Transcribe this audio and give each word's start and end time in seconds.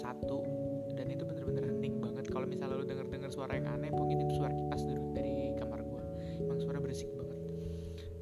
satu. 0.00 0.40
Dan 0.96 1.12
itu 1.12 1.22
bener-bener 1.28 1.68
hening 1.68 2.00
banget. 2.00 2.24
Kalau 2.32 2.48
misalnya 2.48 2.80
lo 2.80 2.84
denger 2.88 3.06
dengar 3.12 3.30
suara 3.30 3.52
yang 3.52 3.68
aneh 3.68 3.92
mungkin 3.92 4.24
itu 4.24 4.40
suara 4.40 4.52
kipas 4.56 4.82
dulu 4.88 5.12
dari 5.12 5.52
kamar 5.60 5.80
gue 5.84 6.02
emang 6.40 6.58
suara 6.58 6.78
berisik 6.80 7.12
banget. 7.12 7.38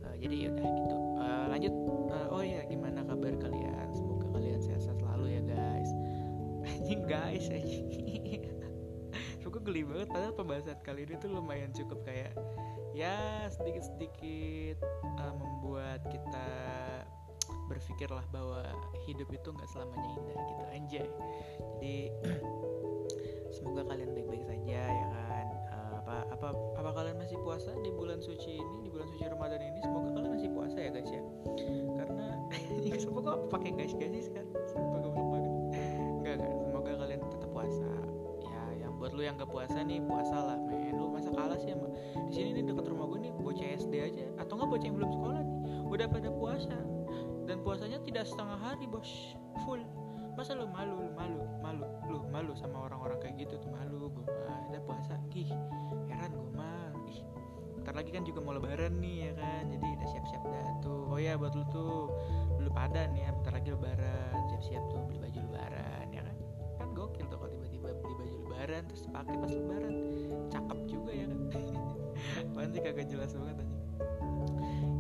Uh, 0.03 0.15
jadi 0.19 0.35
ya 0.35 0.49
udah 0.53 0.67
gitu. 0.67 0.97
Uh, 1.23 1.45
lanjut. 1.49 1.75
Uh, 2.09 2.27
oh 2.35 2.43
ya 2.43 2.61
gimana 2.67 3.01
kabar 3.07 3.35
kalian? 3.39 3.89
Semoga 3.95 4.27
kalian 4.35 4.61
sehat-sehat 4.61 4.99
selalu 4.99 5.27
ya 5.39 5.43
guys. 5.47 5.91
Anjing 6.69 7.03
guys 7.09 7.45
Suka 9.41 9.59
geli 9.67 9.87
banget 9.87 10.09
padahal 10.13 10.35
pembahasan 10.37 10.79
kali 10.85 11.09
ini 11.09 11.15
tuh 11.17 11.33
lumayan 11.33 11.73
cukup 11.73 12.05
kayak 12.05 12.37
ya 12.93 13.47
sedikit-sedikit 13.55 14.83
uh, 15.23 15.33
membuat 15.39 16.03
kita 16.11 16.51
berpikirlah 17.69 18.25
bahwa 18.33 18.65
hidup 19.05 19.29
itu 19.29 19.49
nggak 19.53 19.69
selamanya 19.69 20.09
indah 20.17 20.41
gitu 20.49 20.65
anjay. 20.73 21.09
Jadi 21.77 21.97
semoga 23.55 23.85
kalian 23.85 24.11
baik-baik 24.17 24.45
saja 24.49 24.81
ya 24.89 25.07
kan? 25.13 25.47
Uh, 25.69 25.93
apa 26.01 26.17
apa 26.33 26.49
apa 26.81 26.91
kalian 26.97 27.17
masih 27.21 27.37
puasa 27.45 27.71
di 27.85 27.91
bulan 27.93 28.19
suci 28.25 28.57
ini 28.57 28.77
di 28.83 28.91
bulan 28.91 29.07
suci 29.13 29.25
Ramadan 29.29 29.61
ini? 29.61 29.79
Semoga 29.85 30.09
kalian 30.17 30.33
masih 30.33 30.51
puasa 30.57 30.79
ya 30.81 30.91
guys 30.91 31.11
ya. 31.13 31.23
Karena 31.95 32.27
semoga 33.05 33.31
pakai 33.53 33.71
guys 33.77 33.93
guys 33.95 34.13
sih 34.17 34.33
kan 34.33 34.47
goblok 34.73 35.15
banget 35.15 35.53
enggak 36.19 36.37
semoga 36.41 36.91
kalian 37.05 37.21
tetap 37.29 37.51
puasa. 37.53 37.91
Ya 38.49 38.65
yang 38.89 38.93
buat 38.97 39.13
lu 39.13 39.23
yang 39.23 39.37
gak 39.37 39.53
puasa 39.53 39.85
nih 39.85 40.01
puasa 40.01 40.37
lah 40.37 40.59
men. 40.59 40.97
Lu 40.97 41.13
masa 41.13 41.29
kalah 41.31 41.61
sih 41.61 41.77
sama 41.77 41.93
di 42.29 42.33
sini 42.33 42.57
nih 42.57 42.65
dekat 42.73 42.89
rumah 42.89 43.07
gue 43.13 43.29
nih 43.29 43.33
bocah 43.37 43.69
SD 43.77 43.95
aja. 44.01 44.27
Atau 44.41 44.57
nggak 44.57 44.69
bocah 44.73 44.87
yang 44.89 44.97
belum 44.97 45.13
sekolah 45.13 45.41
nih 45.45 45.59
udah 45.89 46.07
pada 46.13 46.29
puasa 46.29 46.77
dan 47.49 47.65
puasanya 47.65 47.97
tidak 48.05 48.29
setengah 48.29 48.61
hari 48.61 48.85
bos. 48.85 49.09
Full. 49.65 49.81
Masa 50.37 50.55
lu 50.55 50.69
malu 50.71 51.03
lu 51.03 51.11
malu 51.17 51.43
malu 51.65 51.87
lu 52.07 52.19
malu 52.31 52.53
sama 52.55 52.87
orang-orang 52.87 53.19
kayak 53.25 53.49
gitu 53.49 53.57
tuh? 53.59 53.73
Malu 53.73 54.13
gue 54.13 54.29
mah. 54.29 54.69
Udah 54.69 54.83
puasa. 54.85 55.17
Ih 55.33 55.49
heran 56.13 56.31
gue 56.37 56.53
mah. 56.53 56.93
Ih 57.09 57.25
ntar 57.83 57.97
lagi 57.97 58.13
kan 58.13 58.23
juga 58.23 58.45
mau 58.45 58.53
lebaran 58.53 59.01
nih 59.01 59.33
ya 59.33 59.33
kan? 59.41 59.63
Jadi 59.73 59.87
udah 59.97 60.09
siap-siap 60.13 60.43
dah 60.45 60.69
tuh. 60.85 61.09
Oh 61.09 61.19
ya 61.19 61.41
buat 61.41 61.57
lu 61.57 61.65
tuh. 61.73 62.13
Lu 62.61 62.69
pada 62.71 63.09
nih 63.09 63.25
ya 63.25 63.31
bentar 63.33 63.53
lagi 63.57 63.69
lebaran. 63.73 64.39
Siap-siap 64.53 64.85
tuh 64.93 65.01
beli 65.09 65.19
baju 65.19 65.39
lebaran 65.49 66.07
ya 66.13 66.23
kan? 66.23 66.37
Kan 66.79 66.89
gokil 66.93 67.27
tuh 67.33 67.39
kalau 67.41 67.51
tiba-tiba 67.51 67.89
beli 67.97 68.15
baju 68.15 68.37
lebaran 68.45 68.83
terus 68.87 69.03
pakai 69.09 69.35
pas 69.41 69.53
lebaran. 69.57 69.95
Cakep 70.53 70.79
juga 70.87 71.11
ya 71.17 71.27
kan? 71.27 71.41
Apaan 72.53 72.71
sih 72.77 72.83
kagak 72.85 73.09
jelas 73.09 73.33
banget 73.35 73.65
aja 73.65 73.79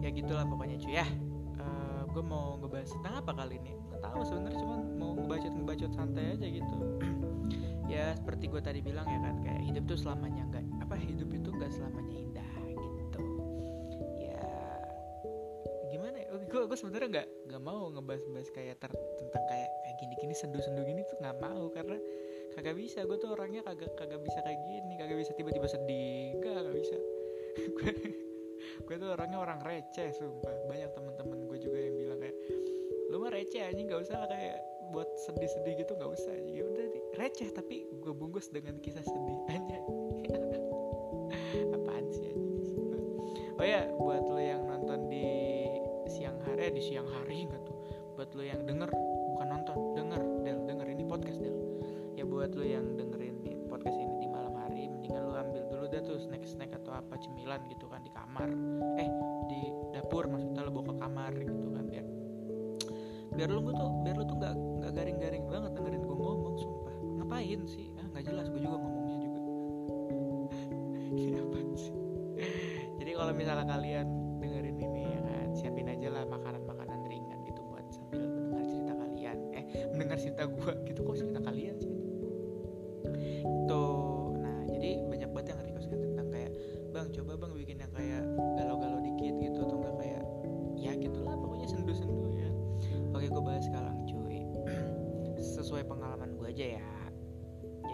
ya 0.02 0.08
gitulah 0.14 0.46
pokoknya 0.46 0.76
cuy 0.80 0.94
ya 0.96 1.06
gue 2.18 2.26
mau 2.26 2.58
ngebahas 2.58 2.90
tentang 2.98 3.14
apa 3.22 3.30
kali 3.30 3.62
ini? 3.62 3.78
Nggak 3.78 4.02
tahu 4.02 4.20
sebenarnya 4.26 4.58
cuman 4.58 4.80
mau 4.98 5.10
ngebacot 5.14 5.52
ngebacot 5.54 5.92
santai 5.94 6.34
aja 6.34 6.46
gitu. 6.50 6.74
Ya 7.88 8.12
seperti 8.12 8.52
gue 8.52 8.60
tadi 8.60 8.84
bilang 8.84 9.08
ya 9.08 9.16
kan 9.16 9.40
kayak 9.40 9.64
hidup 9.64 9.88
tuh 9.88 9.96
selamanya 9.96 10.44
nggak 10.52 10.60
apa 10.84 10.92
hidup 11.00 11.24
itu 11.32 11.48
nggak 11.48 11.72
selamanya 11.72 12.14
indah 12.20 12.52
gitu. 12.68 13.22
Ya 14.20 14.44
gimana 15.88 16.20
ya? 16.20 16.28
Gue 16.52 16.68
gue 16.68 16.76
sebenarnya 16.76 17.08
nggak 17.08 17.28
nggak 17.48 17.62
mau 17.64 17.88
ngebahas-bahas 17.88 18.52
kayak 18.52 18.76
ter, 18.76 18.92
tentang 18.92 19.44
kayak 19.48 19.70
kayak 19.88 19.96
gini-gini 20.04 20.34
sendu-sendu 20.36 20.84
gini 20.84 21.00
tuh 21.08 21.16
nggak 21.16 21.40
mau 21.40 21.72
karena 21.72 21.96
kagak 22.52 22.76
bisa. 22.76 23.08
Gue 23.08 23.16
tuh 23.16 23.32
orangnya 23.32 23.64
kagak 23.64 23.96
kagak 23.96 24.20
bisa 24.20 24.44
kayak 24.44 24.60
gini 24.68 24.92
kagak 25.00 25.16
bisa 25.24 25.32
tiba-tiba 25.32 25.64
sedih 25.64 26.36
nggak 26.36 26.52
kagak 26.60 26.74
bisa. 26.76 26.96
Gue 28.84 28.96
tuh 28.98 29.10
orangnya 29.10 29.38
orang 29.40 29.60
receh 29.64 30.12
sumpah. 30.14 30.54
Banyak 30.68 30.90
teman-teman 30.94 31.38
gue 31.48 31.58
juga 31.58 31.78
lu 33.18 33.26
mah 33.26 33.34
receh 33.34 33.66
aja 33.66 33.80
nggak 33.82 33.98
usah 34.06 34.22
lah 34.22 34.30
kayak 34.30 34.62
buat 34.94 35.10
sedih-sedih 35.26 35.82
gitu 35.82 35.98
nggak 35.98 36.14
usah 36.14 36.38
ya 36.38 36.62
udah 36.62 36.86
receh 37.18 37.50
tapi 37.50 37.90
gue 37.90 38.14
bungkus 38.14 38.46
dengan 38.46 38.78
kisah 38.78 39.02
sedih 39.02 39.38
aja 39.50 39.78
apaan 41.74 42.06
sih 42.14 42.30
aja 42.30 42.38
oh 43.58 43.66
ya 43.66 43.90
buat 43.98 44.22
lo 44.22 44.38
yang 44.38 44.62
nonton 44.70 45.10
di 45.10 45.26
siang 46.08 46.38
hari 46.46 46.70
eh, 46.70 46.72
di 46.72 46.82
siang 46.82 47.10
hari 47.10 47.46
nggak 47.46 47.62
tuh. 47.68 47.76
Buat 48.16 48.32
lo 48.34 48.42
yang 48.42 48.62
denger 48.64 48.90
bukan 49.34 49.46
nonton 49.46 49.76
denger 49.94 50.22
del. 50.42 50.58
Denger 50.66 50.86
ini 50.88 51.04
podcast 51.04 51.38
del. 51.38 51.54
Ya 52.16 52.24
buat 52.26 52.50
lo 52.56 52.64
yang 52.64 52.96
dengerin 52.96 53.44
di 53.44 53.54
podcast 53.68 53.94
ini 53.94 54.14
di 54.24 54.26
malam 54.26 54.56
hari 54.56 54.88
mendingan 54.90 55.22
lo 55.28 55.36
ambil 55.38 55.62
dulu 55.68 55.84
dah 55.86 56.02
tuh 56.02 56.18
snack 56.18 56.42
snack 56.48 56.72
atau 56.74 56.96
apa 56.96 57.14
cemilan 57.20 57.60
gitu 57.70 57.86
kan 57.86 58.00
di 58.02 58.10
kamar. 58.10 58.48
Eh 58.98 59.08
di 59.52 59.60
dapur 59.94 60.26
maksudnya 60.26 60.47
biar 63.38 63.54
lo 63.54 63.70
tuh 63.70 63.90
biar 64.02 64.16
lo 64.18 64.24
tuh 64.26 64.34
nggak 64.34 64.54
nggak 64.82 64.92
garing-garing 64.98 65.44
banget 65.46 65.70
dengerin 65.78 66.02
gue 66.02 66.16
ngomong 66.18 66.56
sumpah. 66.58 66.94
Ngapain 67.22 67.60
sih? 67.70 67.86
Ah 67.94 68.06
nggak 68.10 68.24
jelas 68.26 68.46
gue 68.50 68.58
juga 68.58 68.76
ngomongnya 68.82 69.16
juga. 69.22 69.40
Sih? 71.78 71.94
Jadi 72.98 73.10
kalau 73.14 73.30
misalnya 73.30 73.62
kalian 73.70 74.17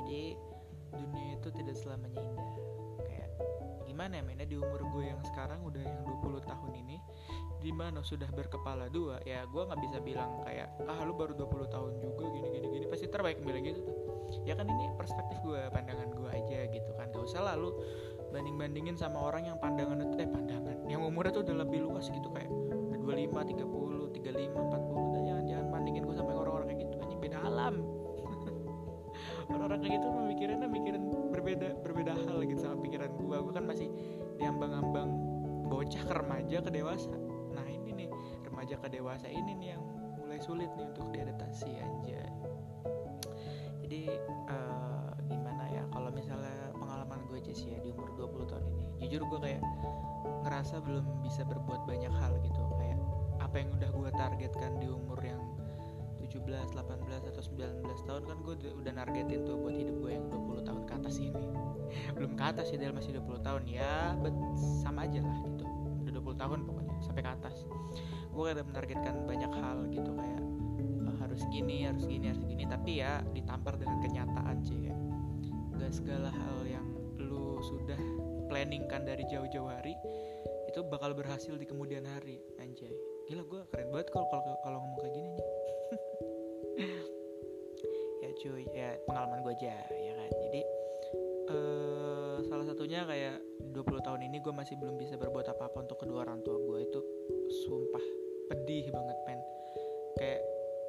jadi 0.04 0.37
dunia 0.92 1.41
itu 1.41 1.48
tidak 1.56 1.76
selamanya 1.81 2.20
indah. 2.20 2.53
Kayak 3.09 3.28
gimana 3.88 4.20
ya 4.20 4.22
mainnya 4.22 4.44
di 4.44 4.60
umur 4.60 4.84
gue 4.92 5.04
yang 5.09 5.20
sekarang 5.25 5.65
udah 5.65 5.81
yang 5.81 6.04
20 6.04 6.44
tahun 6.44 6.72
ini 6.76 6.97
di 7.65 7.72
mana 7.72 8.04
sudah 8.04 8.28
berkepala 8.28 8.93
dua 8.93 9.25
ya 9.25 9.48
gue 9.48 9.62
nggak 9.64 9.81
bisa 9.81 9.97
bilang 10.04 10.44
kayak 10.44 10.69
ah 10.84 11.00
lu 11.09 11.16
baru 11.16 11.32
20 11.32 11.72
tahun 11.72 11.93
juga 12.04 12.25
gini 12.28 12.48
gini 12.53 12.66
gini. 12.69 12.84
Pasti 12.93 13.09
terbaik 13.09 13.41
bilang 13.41 13.64
gitu 13.64 13.81
ya 14.44 14.52
kan 14.52 14.69
ini 14.69 14.93
perspektif 15.00 15.40
gue 15.40 15.73
pandangan 15.73 16.12
gue 16.12 16.28
aja 16.28 16.69
gitu 16.69 16.90
kan. 17.00 17.08
Gak 17.08 17.25
usah 17.25 17.40
lah 17.40 17.56
lu 17.56 17.73
banding 18.28 18.61
bandingin 18.61 18.96
sama 19.00 19.25
orang 19.25 19.49
yang 19.49 19.56
pandangan 19.56 20.05
itu 20.05 20.20
eh 20.20 20.28
pandangan 20.28 20.84
yang 20.84 21.00
umurnya 21.00 21.32
tuh 21.32 21.49
udah 21.49 21.64
lebih 21.64 21.87
luas 21.88 22.12
gitu 22.12 22.28
kayak 22.28 22.52
udah 22.52 23.00
25 23.00 23.56
30 23.56 24.20
35 24.20 24.52
40 24.52 25.08
udah 25.17 25.23
jangan 25.25 25.44
jangan 25.49 25.67
bandingin 25.73 26.02
gue 26.05 26.17
sama 26.19 26.37
orang-orang 26.37 26.76
kayak 26.76 26.81
gitu. 26.84 26.94
Anjing 27.00 27.20
beda 27.25 27.38
alam 27.40 27.94
orang-orang 29.50 29.79
kayak 29.85 29.94
gitu 30.00 30.08
memikirinnya 30.08 30.69
mikirin 30.69 31.05
berbeda 31.32 31.69
berbeda 31.85 32.12
hal 32.17 32.38
gitu 32.44 32.61
sama 32.62 32.81
pikiran 32.81 33.11
gue 33.14 33.37
gue 33.37 33.52
kan 33.52 33.64
masih 33.64 33.88
diambang-ambang 34.41 35.08
bocah 35.69 36.02
ke 36.05 36.12
remaja 36.12 36.58
ke 36.61 36.70
dewasa. 36.70 37.12
Nah 37.52 37.67
ini 37.67 38.05
nih 38.05 38.08
remaja 38.46 38.76
ke 38.79 38.88
dewasa 38.93 39.26
ini 39.29 39.52
nih 39.56 39.69
yang 39.76 39.82
mulai 40.20 40.41
sulit 40.41 40.70
nih 40.76 40.87
untuk 40.88 41.08
diadaptasi 41.12 41.70
aja 41.79 42.25
jadi 43.85 44.11
uh, 44.49 45.12
gimana 45.31 45.70
ya 45.70 45.85
kalau 45.93 46.11
misalnya 46.11 46.73
pengalaman 46.75 47.20
gue 47.31 47.38
aja 47.38 47.52
sih 47.52 47.76
ya 47.76 47.79
di 47.79 47.94
umur 47.94 48.11
20 48.17 48.50
tahun 48.50 48.64
ini 48.67 48.81
jujur 49.06 49.23
gue 49.29 49.40
kayak 49.44 49.62
ngerasa 50.43 50.82
belum 50.82 51.05
bisa 51.23 51.47
berbuat 51.47 51.87
banyak 51.87 52.11
hal 52.11 52.32
gitu. 52.43 52.58
Kayak 52.81 52.99
apa 53.38 53.55
yang 53.61 53.70
udah 53.76 53.90
gue 53.94 54.11
targetkan 54.19 54.73
di 54.82 54.88
umur 54.90 55.20
yang 55.23 55.38
17, 56.34 56.75
18 56.75 57.31
atau 57.31 57.42
19 57.46 58.10
tahun 58.10 58.22
kan 58.26 58.38
gue 58.42 58.54
udah 58.82 58.92
nargetin 58.98 59.46
tuh 59.46 59.54
buat 59.54 59.78
hidup 59.78 59.96
gue 60.02 60.10
yang 60.19 60.26
20 60.26 60.66
tahun 60.66 60.82
ke 60.82 60.92
atas 60.98 61.14
ini. 61.22 61.46
Belum 62.19 62.34
ke 62.34 62.44
atas 62.44 62.75
Del 62.75 62.90
masih 62.90 63.22
20 63.22 63.46
tahun. 63.46 63.62
Ya 63.70 64.19
but 64.19 64.34
sama 64.82 65.06
aja 65.06 65.22
lah 65.22 65.38
gitu. 65.46 65.64
Udah 66.02 66.12
20 66.19 66.42
tahun 66.42 66.58
pokoknya 66.66 66.94
sampai 67.06 67.22
ke 67.22 67.31
atas. 67.31 67.56
Gue 68.34 68.50
udah 68.50 68.64
menargetkan 68.66 69.14
banyak 69.31 69.52
hal 69.54 69.78
gitu 69.94 70.10
kayak 70.10 70.42
uh, 71.06 71.16
harus 71.22 71.42
gini 71.54 71.86
harus 71.86 72.02
gini 72.10 72.26
harus 72.34 72.42
gini. 72.42 72.66
Tapi 72.66 72.90
ya 72.98 73.22
ditampar 73.30 73.78
dengan 73.78 74.02
kenyataan 74.02 74.58
sih 74.66 74.90
ya 74.90 74.96
gak 75.75 75.90
segala 75.90 76.30
hal 76.30 76.64
yang 76.64 76.87
lu 77.19 77.58
sudah 77.60 77.98
planningkan 78.46 79.02
dari 79.04 79.26
jauh-jauh 79.26 79.69
hari 79.69 79.92
itu 80.70 80.80
bakal 80.87 81.14
berhasil 81.14 81.54
di 81.54 81.66
kemudian 81.69 82.02
hari 82.08 82.42
anjay. 82.58 82.90
Gila 83.30 83.44
gue 83.46 83.60
keren 83.70 83.88
banget 83.94 84.10
kalau 84.10 84.26
kalau 84.32 84.42
kalau 84.64 84.78
ngomong 84.82 84.98
kayak 85.04 85.14
gini 85.14 85.28
nih 85.37 85.44
cuy. 88.44 88.69
Ya 88.76 89.00
pengalaman 89.08 89.41
gue 89.41 89.52
aja 89.56 89.73
ya 89.88 90.12
kan? 90.12 90.31
Jadi 90.44 90.61
uh, 91.49 92.14
satunya 92.75 93.06
kayak 93.06 93.38
20 93.70 94.02
tahun 94.02 94.20
ini 94.26 94.43
gue 94.43 94.50
masih 94.50 94.75
belum 94.76 94.99
bisa 94.99 95.14
berbuat 95.14 95.46
apa-apa 95.56 95.88
untuk 95.88 96.02
kedua 96.05 96.26
orang 96.26 96.43
tua 96.43 96.58
gue 96.58 96.79
itu 96.85 97.00
sumpah 97.64 98.05
pedih 98.50 98.91
banget 98.93 99.19
men. 99.25 99.41
Kayak 100.19 100.41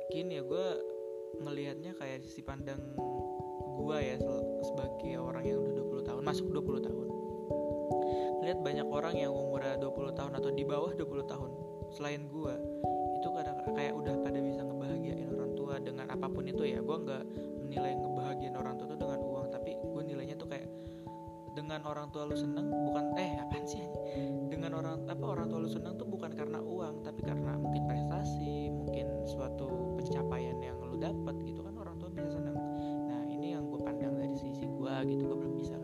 gini 0.10 0.42
ya 0.42 0.44
gue 0.44 0.68
ngelihatnya 1.46 1.92
kayak 1.96 2.26
sisi 2.26 2.42
pandang 2.42 2.82
gue 3.76 3.98
ya 4.02 4.18
sebagai 4.66 5.14
orang 5.22 5.46
yang 5.46 5.62
udah 5.62 5.74
20 5.78 6.10
tahun 6.10 6.22
masuk 6.26 6.52
20 6.52 6.88
tahun. 6.90 7.08
Lihat 8.44 8.60
banyak 8.66 8.88
orang 8.90 9.16
yang 9.16 9.32
umurnya 9.32 9.78
20 9.78 10.18
tahun 10.18 10.34
atau 10.42 10.50
di 10.50 10.64
bawah 10.66 10.92
20 10.98 11.32
tahun 11.32 11.52
selain 11.94 12.26
gue 12.28 12.56
itu 13.22 13.28
kadang 13.30 13.58
kayak 13.78 13.94
udah 13.94 14.16
pada 14.26 14.40
apa 16.46 16.54
pun 16.54 16.62
itu 16.62 16.78
ya 16.78 16.80
gue 16.86 16.98
nggak 17.10 17.24
menilai 17.66 17.92
ngebahagiain 17.98 18.54
orang 18.54 18.78
tua 18.78 18.86
itu 18.86 18.98
dengan 19.02 19.18
uang 19.26 19.46
tapi 19.50 19.72
gue 19.82 20.02
nilainya 20.06 20.36
tuh 20.38 20.46
kayak 20.46 20.70
dengan 21.58 21.82
orang 21.90 22.14
tua 22.14 22.30
lu 22.30 22.38
seneng 22.38 22.70
bukan 22.70 23.18
eh 23.18 23.34
apaan 23.42 23.66
sih 23.66 23.82
dengan 24.54 24.78
orang 24.78 25.10
apa 25.10 25.26
orang 25.26 25.50
tua 25.50 25.66
lu 25.66 25.70
seneng 25.72 25.98
tuh 25.98 26.06
bukan 26.06 26.38
karena 26.38 26.62
uang 26.62 27.02
tapi 27.02 27.26
karena 27.26 27.58
mungkin 27.58 27.90
prestasi 27.90 28.70
mungkin 28.70 29.26
suatu 29.26 29.98
pencapaian 29.98 30.62
yang 30.62 30.78
lu 30.86 31.02
dapat 31.02 31.34
gitu 31.50 31.66
kan 31.66 31.74
orang 31.82 31.98
tua 31.98 32.14
bisa 32.14 32.30
seneng. 32.30 32.54
Nah 33.10 33.26
ini 33.26 33.58
yang 33.58 33.66
gue 33.66 33.82
pandang 33.82 34.14
dari 34.14 34.36
sisi 34.38 34.70
gue 34.70 34.94
gitu 35.10 35.26
gue 35.26 35.38
belum 35.42 35.56
bisa 35.58 35.75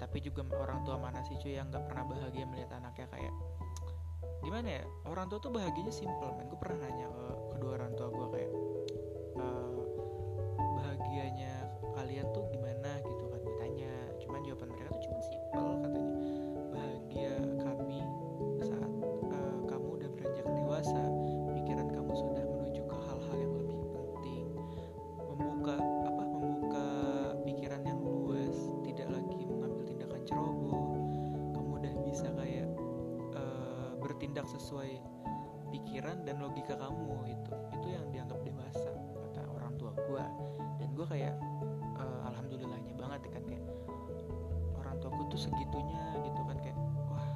tapi 0.00 0.24
juga 0.24 0.40
orang 0.56 0.80
tua 0.88 0.96
mana 0.96 1.20
sih 1.20 1.36
cuy 1.36 1.60
yang 1.60 1.68
nggak 1.68 1.84
pernah 1.84 2.08
bahagia 2.08 2.48
melihat 2.48 2.80
anaknya 2.80 3.06
kayak 3.12 3.34
gimana 4.40 4.80
ya 4.80 4.84
orang 5.04 5.28
tua 5.28 5.36
tuh 5.36 5.52
bahagianya 5.52 5.92
simple 5.92 6.32
men. 6.32 6.48
Gue 6.48 6.56
pernah 6.56 6.88
nanya 6.88 7.12
ke 7.12 7.24
kedua 7.52 7.70
orang 7.76 7.92
tua 7.92 8.08
gue 8.08 8.26
kayak 8.32 8.52
uh, 9.36 9.80
bahagianya 10.80 11.52
kalian 11.92 12.26
tuh 12.32 12.48
bertindak 34.40 34.56
sesuai 34.56 34.92
pikiran 35.68 36.24
dan 36.24 36.40
logika 36.40 36.72
kamu 36.72 37.28
itu 37.28 37.52
itu 37.76 37.86
yang 37.92 38.04
dianggap 38.08 38.40
dewasa 38.40 38.88
kata 39.28 39.44
orang 39.52 39.76
tua 39.76 39.92
gue 39.92 40.24
dan 40.80 40.88
gue 40.96 41.06
kayak 41.12 41.36
uh, 42.00 42.24
alhamdulillahnya 42.32 42.96
banget 42.96 43.20
kan 43.36 43.44
kayak 43.44 43.64
orang 44.80 44.96
tuaku 45.04 45.28
tuh 45.28 45.40
segitunya 45.44 46.24
gitu 46.24 46.40
kan 46.48 46.56
kayak 46.56 46.78
wah 47.12 47.28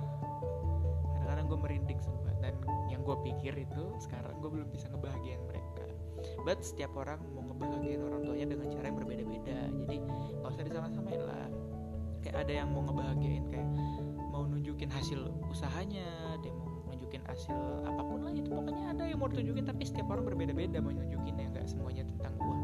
kadang-kadang 1.13 1.45
gue 1.45 1.59
merinding 1.61 2.01
sumpah 2.01 2.33
dan 2.41 2.57
yang 2.89 3.05
gue 3.05 3.17
pikir 3.21 3.53
itu 3.53 3.85
sekarang 4.01 4.41
gue 4.41 4.49
belum 4.49 4.69
bisa 4.73 4.89
ngebahagiain 4.89 5.45
mereka. 5.45 5.85
But 6.41 6.65
setiap 6.65 6.97
orang 6.97 7.21
mau 7.37 7.45
ngebahagiain 7.53 8.01
orang 8.01 8.25
tuanya 8.25 8.47
dengan 8.49 8.67
cara 8.73 8.85
yang 8.89 8.97
berbeda-beda. 8.97 9.59
Jadi 9.85 9.97
nggak 10.41 10.51
usah 10.57 10.65
disama-samain 10.65 11.21
lah. 11.21 11.49
Kayak 12.25 12.49
ada 12.49 12.53
yang 12.65 12.69
mau 12.73 12.81
ngebahagiain 12.89 13.45
kayak 13.53 13.69
mau 14.33 14.49
nunjukin 14.49 14.89
hasil 14.89 15.21
usahanya 15.53 16.25
mau 16.53 16.74
nunjukin 17.15 17.31
hasil 17.31 17.59
apa 17.87 18.03
pun 18.03 18.21
lah 18.27 18.35
itu 18.35 18.51
pokoknya 18.51 18.85
ada 18.91 19.05
yang 19.07 19.23
mau 19.23 19.31
tunjukin 19.31 19.63
tapi 19.63 19.83
setiap 19.87 20.11
orang 20.11 20.27
berbeda-beda 20.27 20.83
mau 20.83 20.91
nunjukin 20.91 21.35
ya 21.39 21.47
nggak 21.47 21.67
semuanya 21.71 22.03
tentang 22.11 22.35
uang. 22.43 22.63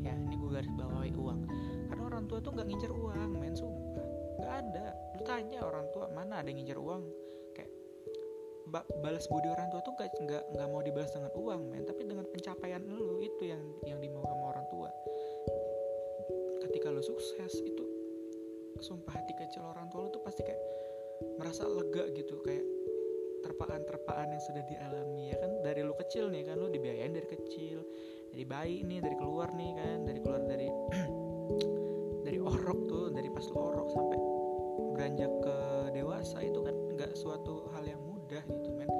Ya 0.00 0.14
ini 0.16 0.34
gue 0.40 0.48
garis 0.48 0.72
bawahi 0.72 1.12
uang. 1.12 1.40
Karena 1.92 2.02
orang 2.08 2.24
tua 2.24 2.38
tuh 2.40 2.56
nggak 2.56 2.66
ngincer 2.72 2.92
uang 2.96 3.30
men 3.36 3.52
sumpah. 3.52 4.06
Nggak 4.40 4.52
ada. 4.64 4.86
Lu 5.12 5.22
tanya 5.28 5.60
orang 5.60 5.86
tua 5.92 6.08
mana 6.08 6.40
ada 6.40 6.48
yang 6.48 6.56
ngincer 6.64 6.78
uang? 6.80 7.02
Kayak 7.52 7.72
ba 8.72 8.80
balas 9.04 9.28
budi 9.28 9.48
orang 9.52 9.68
tua 9.68 9.84
tuh 9.84 9.92
nggak 9.92 10.08
nggak 10.24 10.42
nggak 10.56 10.68
mau 10.72 10.80
dibalas 10.80 11.12
dengan 11.12 11.30
uang 11.36 11.60
men. 11.68 11.84
Tapi 11.84 12.00
dengan 12.08 12.24
pencapaian 12.32 12.80
lu 12.80 13.20
itu 13.20 13.44
yang 13.44 13.60
yang 13.84 14.00
dimau 14.00 14.24
sama 14.24 14.56
orang 14.56 14.66
tua. 14.72 14.88
Ketika 16.64 16.88
lu 16.88 17.04
sukses 17.04 17.52
itu 17.60 17.84
sumpah 18.80 19.20
hati 19.20 19.36
kecil 19.36 19.68
orang 19.68 19.92
tua 19.92 20.08
lu 20.08 20.10
tuh 20.16 20.24
pasti 20.24 20.40
kayak 20.48 20.62
merasa 21.36 21.68
lega 21.68 22.08
gitu. 22.16 22.40
Kayak 22.40 22.64
terpaan-terpaan 23.46 24.34
yang 24.34 24.42
sudah 24.42 24.62
dialami 24.66 25.30
ya 25.30 25.38
kan? 25.38 25.62
Dari 25.62 25.80
lu 25.86 25.94
kecil 25.94 26.34
nih 26.34 26.42
kan? 26.50 26.58
Lu 26.58 26.66
dibiayain 26.66 27.14
dari 27.14 27.28
kecil 27.30 27.86
dari 28.34 28.42
bayi 28.42 28.82
nih 28.82 28.98
dari 28.98 29.16
keluar 29.16 29.54
nih 29.54 29.70
kan? 29.78 29.98
Dari 30.02 30.18
keluar 30.18 30.42
dari 30.42 30.68
dari 32.26 32.38
orok 32.42 32.78
tuh 32.90 33.04
dari 33.14 33.30
pas 33.30 33.46
lu 33.46 33.54
orok 33.54 33.88
sampai 33.94 34.18
beranjak 34.98 35.32
ke 35.44 35.56
dewasa 35.94 36.42
itu 36.42 36.58
kan 36.66 36.74
nggak 36.98 37.12
suatu 37.14 37.70
hal 37.76 37.86
yang 37.86 38.02
mudah 38.02 38.42
gitu 38.50 38.68
men. 38.74 38.90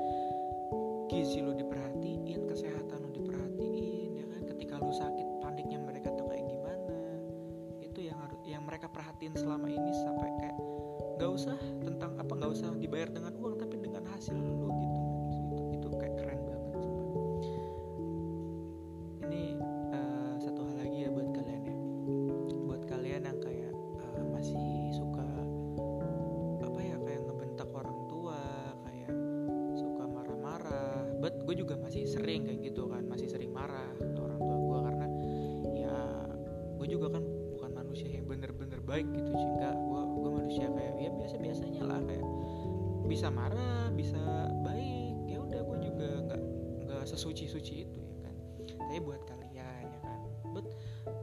Gizi 1.10 1.42
lu 1.42 1.54
diperhatiin 1.58 2.46
kesehatan 2.46 2.98
lu 3.02 3.10
diperhatiin 3.10 4.10
ya 4.22 4.26
kan? 4.30 4.42
Ketika 4.54 4.78
lu 4.78 4.94
sakit 4.94 5.26
paniknya 5.42 5.82
mereka 5.82 6.14
tuh 6.14 6.30
kayak 6.30 6.46
gimana? 6.46 6.96
Itu 7.82 7.98
yang 8.06 8.18
harus 8.22 8.38
yang 8.46 8.62
mereka 8.62 8.86
perhatiin 8.86 9.34
selama 9.34 9.66
ini 9.66 9.90
sampai 10.06 10.30
kayak 10.38 10.56
nggak 11.16 11.30
usah 11.32 11.56
tentang 11.80 12.12
apa 12.20 12.32
nggak 12.36 12.52
usah 12.52 12.68
dibayar 12.76 13.08
dengan 13.08 13.32
uang 13.40 13.45
tapi 14.16 14.32
dengan 14.32 14.40
hasil 14.40 14.40
lu 14.40 14.68
gitu 14.80 15.00
itu, 15.28 15.62
itu 15.76 15.88
kayak 16.00 16.14
keren 16.16 16.40
banget 16.48 16.72
sumpah. 16.80 17.12
ini 19.28 19.42
uh, 19.92 20.34
satu 20.40 20.60
hal 20.64 20.76
lagi 20.80 20.98
ya 21.04 21.10
buat 21.12 21.28
kalian 21.36 21.60
ya 21.68 21.76
buat 22.64 22.82
kalian 22.88 23.22
yang 23.28 23.38
kayak 23.44 23.76
uh, 24.00 24.24
masih 24.32 24.88
suka 24.96 25.28
apa 26.64 26.80
ya 26.80 26.96
kayak 27.04 27.20
ngebentak 27.28 27.68
orang 27.76 27.98
tua 28.08 28.40
kayak 28.88 29.12
suka 29.76 30.04
marah-marah 30.08 31.04
but 31.20 31.36
gue 31.44 31.54
juga 31.60 31.76
masih 31.76 32.08
sering 32.08 32.48
kayak 32.48 32.72
gitu 32.72 32.88
kan 32.88 33.04
masih 33.04 33.28
sering 33.28 33.52
marah 33.52 33.92
nggak 47.26 47.42
sesuci 47.42 47.50
suci 47.50 47.82
itu 47.82 47.98
ya 47.98 48.14
kan? 48.22 48.34
Tapi 48.86 49.02
buat 49.02 49.18
kalian 49.26 49.90
ya 49.90 49.98
kan? 50.06 50.22
But 50.54 50.70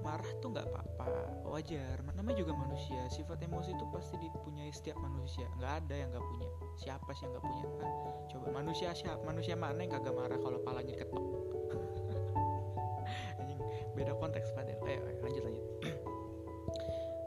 marah 0.03 0.27
tuh 0.43 0.51
nggak 0.51 0.67
apa-apa 0.67 1.47
wajar. 1.47 2.03
Namanya 2.11 2.43
juga 2.43 2.59
manusia. 2.59 3.07
Sifat 3.07 3.39
emosi 3.39 3.71
itu 3.71 3.87
pasti 3.87 4.19
dipunyai 4.19 4.67
setiap 4.75 4.99
manusia. 4.99 5.47
Nggak 5.55 5.87
ada 5.87 5.95
yang 5.95 6.11
nggak 6.11 6.27
punya. 6.27 6.51
Siapa 6.75 7.07
sih 7.15 7.23
yang 7.23 7.39
nggak 7.39 7.47
punya 7.47 7.63
kan? 7.79 7.91
Coba 8.35 8.51
manusia 8.51 8.91
siapa 8.91 9.23
manusia 9.23 9.55
mana 9.55 9.79
yang 9.79 9.95
kagak 9.95 10.11
marah 10.11 10.35
kalau 10.43 10.59
palanya 10.59 10.99
ketok? 10.99 11.23
Beda 13.95 14.11
konteks 14.19 14.51
padahal 14.51 14.83
ayo, 14.83 15.07
ayo 15.07 15.23
lanjut 15.23 15.43
lanjut. 15.47 15.65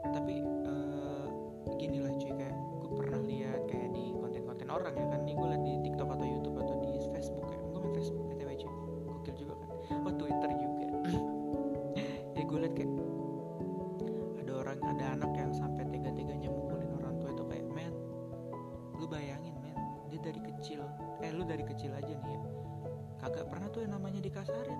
Tapi 0.15 0.35
uh, 0.69 1.25
gini 1.81 1.97
lah 1.97 2.13
cuy. 2.13 2.29
Kayak 2.29 2.53
gue 2.77 2.93
pernah 2.93 3.25
lihat 3.25 3.65
kayak 3.65 3.89
di 3.89 4.13
konten-konten 4.13 4.69
orang 4.69 4.93
ya 4.93 5.09
kan? 5.09 5.25
Nih 5.25 5.33
gue 5.33 5.49
liat 5.49 5.65
di 5.65 5.76
kecil. 20.67 20.83
Eh 21.23 21.31
lu 21.31 21.47
dari 21.47 21.63
kecil 21.63 21.95
aja 21.95 22.11
nih 22.11 22.27
ya. 22.35 22.41
Kagak 23.23 23.47
pernah 23.47 23.71
tuh 23.71 23.87
yang 23.87 23.95
namanya 23.95 24.19
dikasarin. 24.19 24.75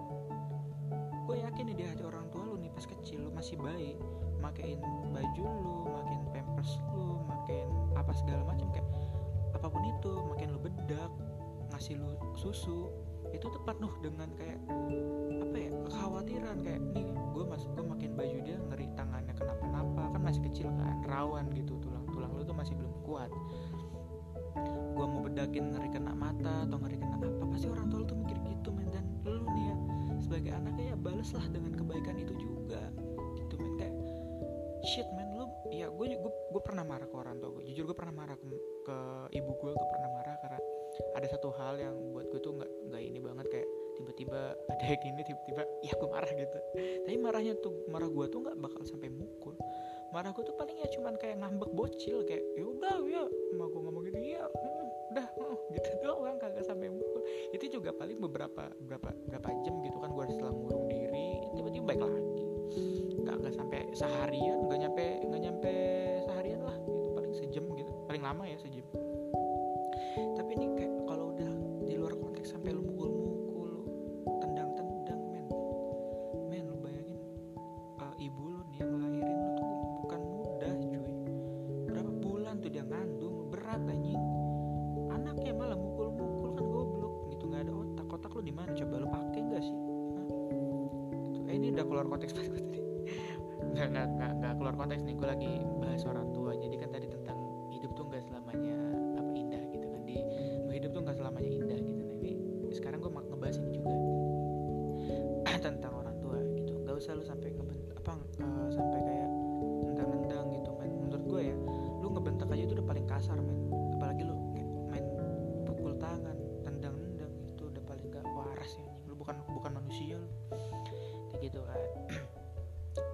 Gue 1.23 1.39
yakin 1.39 1.63
nih 1.71 1.75
di 1.79 1.83
hati 1.87 2.03
orang 2.03 2.27
tua 2.27 2.43
lu 2.43 2.59
nih 2.59 2.67
pas 2.75 2.83
kecil 2.83 3.23
lu 3.23 3.31
masih 3.31 3.55
bayi 3.55 3.95
makein 4.43 4.83
baju 5.15 5.43
lu 5.47 5.75
makin 5.87 6.19
pampers 6.35 6.75
lu 6.91 7.23
makin 7.23 7.71
apa 7.95 8.11
segala 8.11 8.43
macam 8.51 8.67
kayak 8.75 8.87
apa 9.55 9.67
pun 9.71 9.79
itu 9.87 10.11
makin 10.27 10.47
lu 10.51 10.59
bedak 10.59 11.11
ngasih 11.71 11.95
lu 12.03 12.19
susu 12.35 12.91
itu 13.31 13.47
tuh 13.47 13.63
penuh 13.63 13.91
dengan 14.03 14.27
kayak 14.35 14.59
apa 15.39 15.55
ya 15.55 15.71
kekhawatiran. 15.87 16.67
Kayak 16.67 16.83
nih 16.99 17.07
gue 17.15 17.43
masuk 17.47 17.69
gue 17.79 17.85
makin 17.87 18.11
baju 18.11 18.37
dia 18.43 18.59
ngeri 18.59 18.91
tangannya 18.99 19.31
kenapa-napa 19.39 20.03
kan 20.11 20.19
masih 20.19 20.43
kecil 20.51 20.67
kan 20.67 20.99
rawan 21.07 21.47
gitu 21.55 21.79
tulang 21.79 22.03
tulang 22.11 22.31
lu 22.35 22.43
tuh 22.43 22.55
masih 22.55 22.75
belum 22.75 22.91
kuat 23.07 23.31
gue 24.65 25.05
mau 25.05 25.21
bedakin 25.21 25.63
ngeri 25.75 25.89
kena 25.93 26.13
mata 26.13 26.65
atau 26.65 26.77
ngeri 26.81 26.97
kena 26.97 27.15
apa. 27.21 27.45
Pasti 27.53 27.67
orang 27.69 27.85
tua 27.89 28.01
lu 28.01 28.05
tuh 28.09 28.17
mikir 28.17 28.37
gitu 28.41 28.69
men. 28.73 28.87
Dan 28.89 29.05
lu 29.25 29.45
nih 29.45 29.63
ya 29.69 29.75
sebagai 30.21 30.51
anaknya 30.53 30.85
ya 30.93 30.95
baleslah 30.97 31.45
dengan 31.53 31.71
kebaikan 31.77 32.15
itu 32.17 32.33
juga. 32.37 32.81
Gitu 33.37 33.53
men. 33.61 33.73
Kayak 33.77 33.93
shit 34.85 35.07
men. 35.13 35.29
Lu 35.37 35.45
ya 35.69 35.87
gue 35.93 36.05
gue 36.17 36.31
gue 36.33 36.61
pernah 36.65 36.83
marah 36.83 37.05
ke 37.05 37.15
orang 37.15 37.37
tua 37.37 37.53
gue 37.59 37.63
jujur 37.69 37.91
gue 37.91 37.97
pernah 37.97 38.15
marah 38.15 38.35
ke, 38.39 38.47
ke 38.87 38.97
ibu 39.37 39.51
gue 39.61 39.71
gue 39.75 39.87
pernah 39.93 40.09
marah 40.15 40.35
karena 40.41 40.59
ada 41.13 41.27
satu 41.29 41.53
hal 41.53 41.77
yang 41.77 41.95
buat 42.15 42.25
gue 42.33 42.39
tuh 42.41 42.57
nggak 42.57 42.71
nggak 42.89 43.03
ini 43.03 43.19
banget. 43.21 43.45
Kayak 43.53 43.69
tiba-tiba 43.97 44.41
ada 44.73 44.83
yang 44.85 45.01
gini 45.01 45.21
tiba-tiba 45.25 45.61
ya 45.85 45.93
gue 45.93 46.09
marah 46.09 46.31
gitu. 46.33 46.57
Tapi 47.05 47.17
marahnya 47.21 47.53
tuh 47.61 47.73
marah 47.89 48.09
gue 48.09 48.25
tuh 48.29 48.39
nggak 48.41 48.57
bakal 48.57 48.81
sampai 48.85 49.13
mukul 49.13 49.53
marah 50.11 50.31
gue 50.31 50.43
tuh 50.43 50.55
paling 50.55 50.77
ya 50.79 50.87
cuman 50.91 51.13
kayak 51.19 51.43
ngambek 51.43 51.71
bocil 51.75 52.23
kayak 52.23 52.43
ya 52.55 52.63
udah 52.63 52.95
ya. 53.07 53.23
Emak 53.53 53.67
gue 53.71 53.81
ngomong 53.83 54.03
gitu 54.07 54.19
ya 54.23 54.43
udah 55.11 55.27
mm, 55.39 55.55
gitu 55.75 55.89
doang 56.03 56.37
kagak 56.39 56.63
sampai 56.63 56.87
mukul. 56.91 57.21
Itu 57.51 57.65
juga 57.79 57.91
paling 57.95 58.19
beberapa 58.19 58.71
beberapa 58.79 59.09
berapa 59.27 59.47
jam 59.63 59.75
gitu 59.83 59.97
kan 59.99 60.09
gue 60.15 60.23
setelah 60.31 60.53
ngurung 60.53 60.85
diri. 60.87 61.29
Tiba-tiba 61.55 61.85
baik 61.95 62.01
lagi. 62.03 62.45
Nggak 63.23 63.35
nggak 63.43 63.53
sampai 63.55 63.79
seharian 63.91 64.57
nggak 64.67 64.79
nyampe 64.87 65.05
nggak 65.27 65.41
nyampe 65.41 65.73
seharian 66.23 66.61
lah 66.63 66.77
gitu 66.79 67.09
paling 67.11 67.33
sejam 67.35 67.65
gitu 67.75 67.91
paling 68.07 68.23
lama 68.23 68.43
ya 68.47 68.57
sejam. 68.59 68.85
Tapi 70.17 70.51
ini 70.53 70.67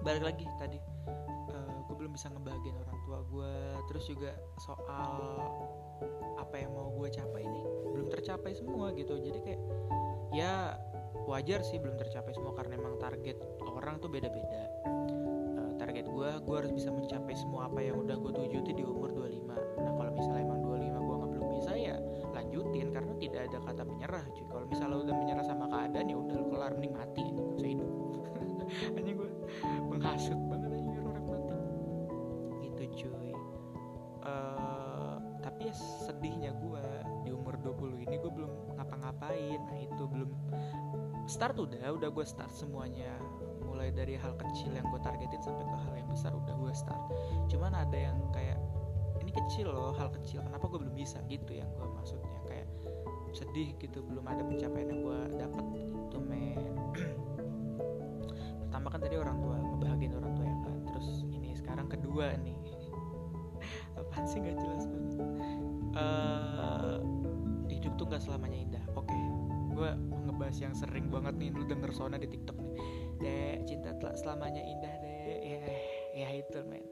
balik 0.04 0.22
lagi 0.22 0.44
tadi 0.60 0.78
eh, 1.48 1.76
gue 1.88 1.94
belum 1.96 2.12
bisa 2.12 2.28
ngebahagiain 2.28 2.76
orang 2.76 2.98
tua 3.08 3.18
gue 3.32 3.52
terus 3.88 4.04
juga 4.04 4.36
soal 4.60 5.40
apa 6.36 6.54
yang 6.60 6.76
mau 6.76 6.92
gue 6.92 7.08
capai 7.08 7.42
ini 7.42 7.62
belum 7.94 8.10
tercapai 8.10 8.52
semua 8.52 8.90
gitu. 8.92 9.16
Jadi 9.16 9.38
kayak 9.40 9.60
ya 10.34 10.76
wajar 11.24 11.62
sih 11.62 11.78
belum 11.78 11.96
tercapai 11.96 12.34
semua 12.34 12.52
karena 12.58 12.76
emang 12.76 12.98
target 12.98 13.38
orang 13.64 14.02
tuh 14.02 14.10
beda-beda. 14.12 14.62
Eh, 14.84 15.70
target 15.80 16.04
gue 16.10 16.30
gue 16.42 16.56
harus 16.58 16.72
bisa 16.74 16.92
mencapai 16.92 17.34
semua 17.38 17.70
apa 17.70 17.80
yang 17.80 18.02
udah 18.02 18.18
gue 18.18 18.32
tuju 18.34 18.58
tuh 18.60 18.74
di 18.74 18.84
umur 18.84 19.10
25 19.14 19.50
nah 19.82 19.92
kalau 19.94 20.10
misalnya 20.14 20.42
emang 20.46 20.60
25 20.62 21.06
gue 21.06 21.14
nggak 21.16 21.30
belum 21.32 21.46
bisa 21.58 21.72
ya 21.74 21.96
lanjutin 22.34 22.86
karena 22.90 23.12
tidak 23.18 23.40
ada 23.50 23.58
kata 23.62 23.82
menyerah 23.86 24.24
cuy. 24.34 24.46
Kalau 24.50 24.66
misalnya 24.66 24.96
udah 25.06 25.14
menyerah 25.16 25.44
sama 25.46 25.64
keadaan 25.70 26.06
ya 26.10 26.16
udah 26.18 26.38
kelar 26.50 26.72
mending 26.76 26.94
mati 26.94 27.26
start 41.34 41.58
udah 41.58 41.90
udah 41.90 42.08
gue 42.14 42.22
start 42.22 42.54
semuanya. 42.54 43.10
Mulai 43.66 43.90
dari 43.90 44.14
hal 44.14 44.38
kecil 44.38 44.70
yang 44.70 44.86
gue 44.86 45.02
targetin 45.02 45.42
sampai 45.42 45.66
ke 45.66 45.76
hal 45.82 45.94
yang 45.98 46.06
besar 46.06 46.30
udah 46.30 46.54
gue 46.54 46.70
start. 46.70 47.02
Cuman 47.50 47.74
ada 47.74 47.98
yang 47.98 48.22
kayak 48.30 48.62
ini 49.18 49.34
kecil 49.34 49.74
loh 49.74 49.90
hal 49.98 50.14
kecil. 50.14 50.46
Kenapa 50.46 50.70
gue 50.70 50.78
belum 50.78 50.94
bisa? 50.94 51.18
Gitu 51.26 51.58
yang 51.58 51.66
gue 51.74 51.86
maksudnya. 51.90 52.38
Kayak 52.46 52.70
sedih 53.34 53.74
gitu 53.82 53.98
belum 54.06 54.30
ada 54.30 54.46
pencapaian 54.46 54.94
yang 54.94 55.02
gue 55.02 55.20
dapet 55.42 55.64
gitu 55.74 56.22
men 56.22 56.70
pertama 58.62 58.86
kan 58.94 59.02
tadi 59.02 59.18
orang 59.18 59.42
tua 59.42 59.58
ngebahagiain 59.58 60.14
orang 60.14 60.32
tua 60.38 60.46
ya 60.46 60.58
kan. 60.62 60.76
Terus 60.94 61.08
ini 61.34 61.50
sekarang 61.58 61.90
kedua 61.90 62.38
nih. 62.38 62.58
Apaan 63.98 64.22
sih? 64.30 64.38
Nggak 64.38 64.62
jelas 64.62 64.86
banget. 64.86 65.18
Eh, 65.98 66.96
hidup 67.74 67.92
tuh 67.98 68.06
nggak 68.06 68.22
selamanya 68.22 68.58
indah. 68.70 68.84
Oke 68.94 69.23
gue 69.74 69.90
ngebahas 70.30 70.56
yang 70.62 70.74
sering 70.78 71.10
banget 71.10 71.34
nih 71.36 71.50
lu 71.50 71.66
denger 71.66 71.90
sona 71.90 72.16
di 72.16 72.30
tiktok 72.30 72.56
nih. 72.56 72.74
Dek 73.20 73.58
cinta 73.66 73.90
telah 73.98 74.14
selamanya 74.14 74.62
indah 74.62 74.94
dek. 75.02 75.40
Ya 75.42 75.60
ya 76.14 76.28
itu 76.30 76.62
men. 76.64 76.86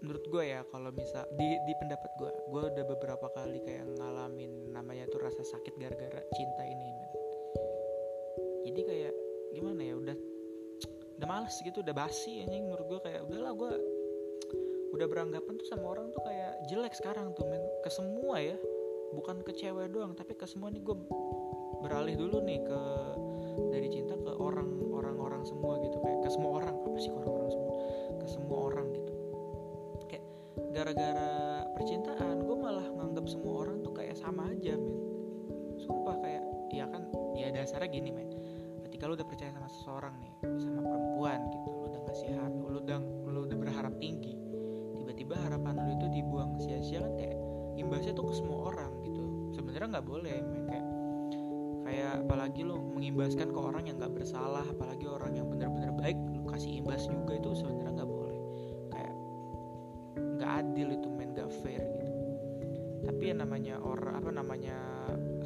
Menurut 0.00 0.24
gue 0.28 0.44
ya 0.44 0.60
kalau 0.72 0.92
misal 0.92 1.24
di 1.36 1.48
di 1.68 1.72
pendapat 1.76 2.10
gue 2.20 2.30
gue 2.52 2.62
udah 2.72 2.84
beberapa 2.96 3.26
kali 3.32 3.60
kayak 3.64 3.84
ngalamin 3.96 4.72
namanya 4.72 5.08
tuh 5.08 5.24
rasa 5.24 5.44
sakit 5.44 5.76
gara-gara 5.76 6.20
cinta 6.32 6.62
ini 6.64 6.86
men. 6.96 7.12
Jadi 8.66 8.80
kayak 8.82 9.14
gimana 9.52 9.80
ya 9.84 9.94
udah 9.96 10.16
udah 11.16 11.28
males 11.28 11.56
gitu 11.64 11.80
udah 11.84 11.94
basi 11.96 12.44
anjing. 12.44 12.68
Menurut 12.68 12.86
gue 12.88 13.00
kayak 13.04 13.20
udahlah 13.28 13.52
gue 13.56 13.72
udah 14.96 15.06
beranggapan 15.12 15.60
tuh 15.60 15.68
sama 15.68 15.92
orang 15.92 16.08
tuh 16.12 16.22
kayak 16.24 16.56
jelek 16.72 16.94
sekarang 16.96 17.32
tuh 17.36 17.44
men. 17.48 17.62
Ke 17.84 17.90
semua 17.92 18.40
ya. 18.40 18.56
Bukan 19.16 19.40
ke 19.46 19.54
cewek 19.54 19.94
doang 19.94 20.12
tapi 20.18 20.34
ke 20.34 20.44
semua 20.44 20.68
nih 20.68 20.82
gue 20.82 20.96
beralih 21.86 22.18
dulu 22.18 22.42
nih 22.42 22.58
ke 22.66 22.80
dari 23.70 23.88
cinta 23.88 24.18
ke 24.18 24.32
orang 24.42 24.66
orang 24.90 25.16
orang 25.22 25.42
semua 25.46 25.78
gitu 25.86 26.02
kayak 26.02 26.18
ke 26.26 26.28
semua 26.34 26.50
orang 26.58 26.74
apa 26.74 26.98
sih 26.98 27.10
ke 27.14 27.18
orang-orang 27.22 27.50
semua? 27.54 27.74
Ke 28.18 28.26
semua 28.26 28.58
orang 28.58 28.86
gitu. 28.90 29.12
Kayak 30.10 30.24
gara-gara 30.74 31.30
percintaan 31.78 32.36
gue 32.42 32.56
malah 32.58 32.86
nganggap 32.90 33.26
semua 33.30 33.54
orang 33.62 33.76
tuh 33.86 33.94
kayak 33.94 34.18
sama 34.18 34.50
aja 34.50 34.74
men. 34.74 34.98
Sumpah 35.78 36.18
kayak 36.18 36.42
ya 36.74 36.84
kan 36.90 37.06
ya 37.38 37.54
dasarnya 37.54 37.86
gini 37.86 38.10
men. 38.10 38.34
Ketika 38.82 39.06
lu 39.06 39.14
udah 39.14 39.28
percaya 39.28 39.54
sama 39.54 39.70
seseorang 39.70 40.14
nih 40.18 40.32
sama 40.58 40.80
perempuan 40.82 41.40
gitu 41.54 41.68
lu 41.70 41.84
udah 41.92 42.00
ngasih 42.10 42.28
harap 42.34 42.54
lu 42.56 42.78
udah 42.82 42.98
lu 43.28 43.38
udah 43.44 43.58
berharap 43.60 43.94
tinggi 44.00 44.34
tiba-tiba 44.96 45.36
harapan 45.36 45.74
lu 45.84 45.90
itu 46.00 46.06
dibuang 46.16 46.56
sia-sia 46.58 47.04
kan 47.04 47.12
kayak 47.14 47.36
imbasnya 47.76 48.16
tuh 48.16 48.24
ke 48.26 48.34
semua 48.40 48.72
orang 48.72 48.92
gitu. 49.04 49.22
Sebenarnya 49.52 50.00
nggak 50.00 50.06
boleh 50.08 50.36
men. 50.42 50.64
Kayak 50.66 50.85
kayak 51.86 52.26
apalagi 52.26 52.66
lu 52.66 52.82
mengimbaskan 52.98 53.54
ke 53.54 53.58
orang 53.62 53.86
yang 53.86 54.02
nggak 54.02 54.10
bersalah 54.10 54.66
apalagi 54.66 55.06
orang 55.06 55.38
yang 55.38 55.46
benar-benar 55.46 55.94
baik 55.94 56.18
lu 56.34 56.42
kasih 56.50 56.82
imbas 56.82 57.06
juga 57.06 57.38
itu 57.38 57.54
sebenarnya 57.54 58.02
nggak 58.02 58.10
boleh. 58.10 58.38
Kayak 58.90 59.14
nggak 60.18 60.50
adil 60.66 60.88
itu 60.98 61.08
men 61.08 61.30
nggak 61.30 61.50
fair 61.62 61.82
gitu. 62.02 62.14
Tapi 63.06 63.22
yang 63.30 63.38
namanya 63.38 63.78
orang 63.78 64.14
apa 64.18 64.30
namanya 64.34 64.76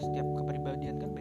setiap 0.00 0.24
kepribadian 0.40 0.96
kan 0.96 1.12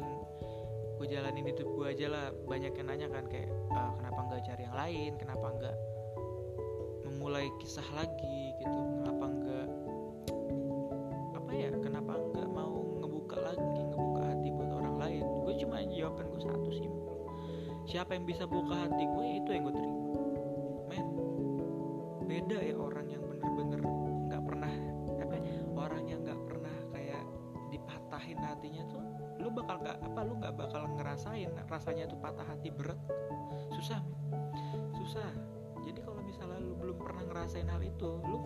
mending 0.00 0.28
gue 1.00 1.06
jalanin 1.08 1.48
hidup 1.48 1.64
gue 1.64 1.86
aja 1.96 2.06
lah. 2.12 2.26
Banyak 2.44 2.76
yang 2.76 2.88
nanya 2.92 3.08
kan 3.08 3.24
kayak 3.24 3.48
"Eh, 3.48 3.90
kenapa 3.96 4.20
nggak 4.20 4.42
cari 4.44 4.62
yang 4.68 4.76
lain? 4.76 5.10
Kenapa 5.16 5.46
nggak 5.56 5.76
memulai 7.08 7.48
kisah 7.56 7.88
lagi? 7.96 8.52
Gitu. 8.60 8.80
Kenapa 9.00 9.24
nggak 9.24 9.68
apa 11.40 11.50
ya 11.56 11.68
kenapa 11.80 12.12
nggak 12.20 12.48
mau 12.52 13.00
ngebuka 13.00 13.36
lagi 13.40 13.80
ngebuka 13.80 14.22
hati 14.28 14.48
buat 14.52 14.70
orang 14.76 14.96
lain? 15.00 15.24
Gue 15.24 15.54
cuma 15.56 15.80
jawaban 15.88 16.26
gue 16.36 16.42
satu 16.44 16.68
sih. 16.68 16.90
Siapa 17.88 18.12
yang 18.12 18.28
bisa 18.28 18.44
buka 18.44 18.76
hati 18.84 19.04
gue 19.08 19.24
ya 19.24 19.34
itu 19.40 19.50
yang 19.56 19.64
gue 19.72 19.74
terima 19.80 19.99
rasanya 31.80 32.04
tuh 32.12 32.20
patah 32.20 32.44
hati 32.44 32.68
berat. 32.68 33.00
Susah 33.72 34.04
susah. 35.00 35.32
Jadi 35.80 36.04
kalau 36.04 36.20
misalnya 36.20 36.60
lu 36.60 36.76
belum 36.76 37.00
pernah 37.00 37.24
ngerasain 37.24 37.64
hal 37.66 37.80
itu 37.80 38.20
lu 38.20 38.36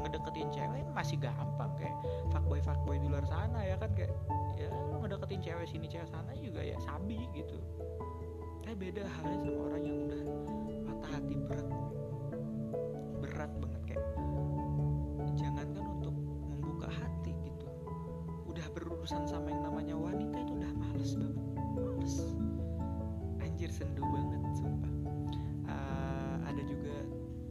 ngedeketin 0.00 0.46
cewek 0.54 0.86
masih 0.94 1.18
gampang 1.18 1.74
kayak 1.74 1.92
fuckboy 2.30 2.62
fuckboy 2.62 2.96
di 3.02 3.10
luar 3.10 3.26
sana 3.26 3.66
ya 3.66 3.74
kan? 3.76 3.90
Kayak 3.98 4.14
ya 4.54 4.70
lu 4.70 5.02
ngedeketin 5.02 5.42
cewek 5.42 5.66
sini 5.66 5.90
cewek 5.90 6.06
sana 6.06 6.32
juga 6.38 6.62
ya 6.62 6.78
sabi 6.86 7.18
gitu. 7.34 7.58
Tapi 8.62 8.78
beda 8.78 9.04
halnya 9.04 9.36
sama 9.42 9.60
orang 9.68 9.82
yang 9.82 9.98
udah 10.06 10.22
patah 10.86 11.10
hati 11.18 11.34
berat. 11.50 11.68
Berat 13.20 13.52
banget 13.58 13.82
kayak 13.90 14.06
jangankan 15.34 15.84
untuk 15.98 16.14
membuka 16.46 16.88
hati 16.88 17.34
gitu. 17.42 17.66
Udah 18.48 18.64
berurusan 18.70 19.26
sama 19.26 19.50
yang 19.50 19.66
namanya 19.66 19.98
wanita 19.98 20.36
itu 20.40 20.52
udah 20.56 20.72
males 20.78 21.12
banget 21.18 21.43
sendu 23.74 24.06
banget 24.06 24.40
sumpah. 24.54 24.92
Uh, 25.66 26.36
ada 26.46 26.62
juga 26.62 26.94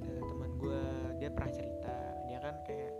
uh, 0.08 0.22
teman 0.24 0.52
gue 0.56 0.84
dia 1.20 1.28
pernah 1.28 1.52
cerita 1.52 1.96
dia 2.32 2.40
kan 2.40 2.56
kayak 2.64 2.96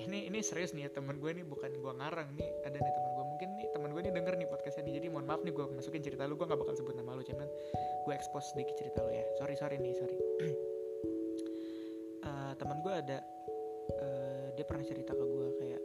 ini 0.00 0.32
ini 0.32 0.40
serius 0.40 0.72
nih 0.72 0.88
ya 0.88 0.90
teman 0.96 1.20
gue 1.20 1.30
nih 1.36 1.44
bukan 1.44 1.68
gue 1.76 1.92
ngarang 2.00 2.32
nih 2.32 2.48
ada 2.64 2.80
nih 2.80 2.92
teman 2.96 3.10
gue 3.12 3.24
mungkin 3.28 3.48
nih 3.60 3.66
teman 3.76 3.90
gue 3.92 4.02
nih 4.08 4.12
denger 4.16 4.34
nih 4.40 4.48
podcastnya 4.48 4.88
nih 4.88 4.94
jadi 5.04 5.06
mohon 5.12 5.28
maaf 5.28 5.44
nih 5.44 5.52
gue 5.52 5.64
masukin 5.68 6.00
cerita 6.00 6.24
lu 6.24 6.40
gue 6.40 6.48
gak 6.48 6.56
bakal 6.56 6.72
sebut 6.72 6.96
nama 6.96 7.12
lu 7.12 7.22
cuman 7.22 7.46
gue 8.08 8.12
expose 8.16 8.56
sedikit 8.56 8.74
cerita 8.80 9.04
lu 9.04 9.12
ya. 9.12 9.24
Sorry 9.36 9.54
sorry 9.60 9.76
nih 9.76 9.92
sorry. 9.92 10.16
Uh, 12.24 12.52
teman 12.60 12.80
gue 12.80 12.92
ada 13.04 13.18
uh, 14.00 14.46
dia 14.56 14.64
pernah 14.64 14.84
cerita 14.88 15.12
ke 15.12 15.24
gue 15.28 15.48
kayak 15.60 15.82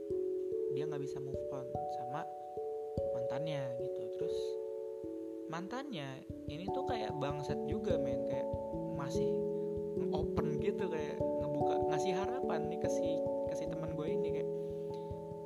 dia 0.72 0.84
nggak 0.88 1.04
bisa 1.04 1.20
move 1.20 1.44
on 1.52 1.68
sama 2.00 2.24
mantannya 3.12 3.76
gitu 3.84 4.02
terus 4.16 4.36
mantannya 5.50 6.06
ini 6.46 6.70
tuh 6.70 6.86
kayak 6.86 7.12
bangsat 7.18 7.58
juga 7.66 7.98
men. 7.98 8.30
Kayak 8.30 8.48
masih 8.96 9.30
open 10.14 10.62
gitu 10.62 10.86
kayak 10.88 11.18
ngebuka 11.18 11.76
ngasih 11.90 12.14
harapan 12.14 12.70
nih 12.70 12.80
ke 12.80 12.90
si 12.90 13.18
ke 13.50 13.54
si 13.58 13.66
teman 13.68 13.92
gue 13.98 14.08
ini 14.08 14.30
kayak 14.32 14.50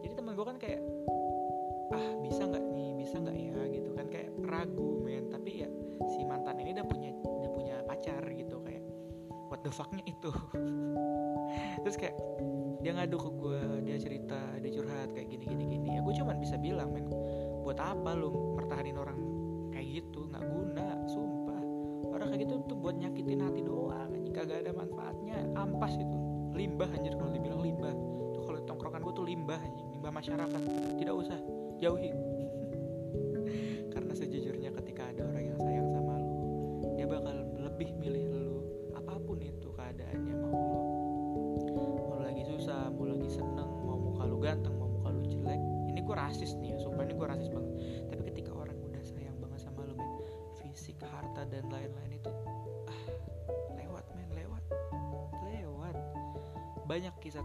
jadi 0.04 0.14
teman 0.20 0.34
gue 0.36 0.46
kan 0.46 0.58
kayak 0.60 0.82
ah 1.96 2.08
bisa 2.22 2.44
nggak 2.44 2.64
nih 2.76 2.90
bisa 3.00 3.16
nggak 3.18 3.38
ya? 3.40 3.62
gitu 3.72 3.90
kan 3.96 4.06
kayak 4.12 4.30
ragu 4.44 5.00
men. 5.02 5.32
Tapi 5.32 5.64
ya 5.64 5.70
si 6.12 6.28
mantan 6.28 6.60
ini 6.60 6.76
udah 6.76 6.86
punya 6.86 7.10
udah 7.24 7.52
punya 7.56 7.76
pacar 7.88 8.22
gitu 8.36 8.60
kayak 8.60 8.84
what 9.48 9.64
the 9.64 9.72
fucknya 9.72 10.04
itu? 10.04 10.30
Terus 11.88 11.96
kayak 11.96 12.16
dia 12.84 12.92
ngadu 12.92 13.16
ke 13.16 13.30
gue 13.40 13.62
dia 13.88 13.96
cerita 13.96 14.40
dia 14.60 14.72
curhat 14.76 15.16
kayak 15.16 15.32
gini 15.32 15.48
gini 15.48 15.64
gini. 15.72 15.88
Ya 15.96 16.02
gue 16.04 16.14
cuman 16.20 16.36
bisa 16.44 16.60
bilang 16.60 16.92
men 16.92 17.08
buat 17.64 17.80
apa 17.80 18.12
lu 18.12 18.60
mertahanin 18.60 19.00
orang 19.00 19.33
gitu 19.94 20.26
nggak 20.26 20.42
guna 20.50 20.98
sumpah. 21.06 21.62
Orang 22.10 22.34
kayak 22.34 22.50
gitu 22.50 22.54
tuh 22.66 22.78
buat 22.82 22.98
nyakitin 22.98 23.46
hati 23.46 23.62
doang 23.62 24.10
anjing. 24.10 24.34
Kagak 24.34 24.66
ada 24.66 24.74
manfaatnya. 24.74 25.38
Ampas 25.54 25.94
itu. 25.94 26.18
Limbah 26.58 26.90
anjir 26.90 27.14
kalau 27.14 27.30
dibilang 27.30 27.62
limbah. 27.62 27.94
Tuh 28.34 28.42
kalau 28.42 28.60
tongkrongan 28.66 29.06
gue 29.06 29.14
tuh 29.14 29.26
limbah 29.26 29.62
anjing. 29.62 29.88
Limbah 29.94 30.12
masyarakat. 30.18 30.62
Tidak 30.98 31.14
usah 31.14 31.38
jauhi 31.78 32.10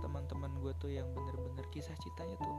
teman-teman 0.01 0.53
gue 0.63 0.73
tuh 0.79 0.91
yang 0.93 1.09
bener-bener 1.13 1.67
kisah 1.75 1.95
cintanya 1.99 2.37
tuh 2.39 2.55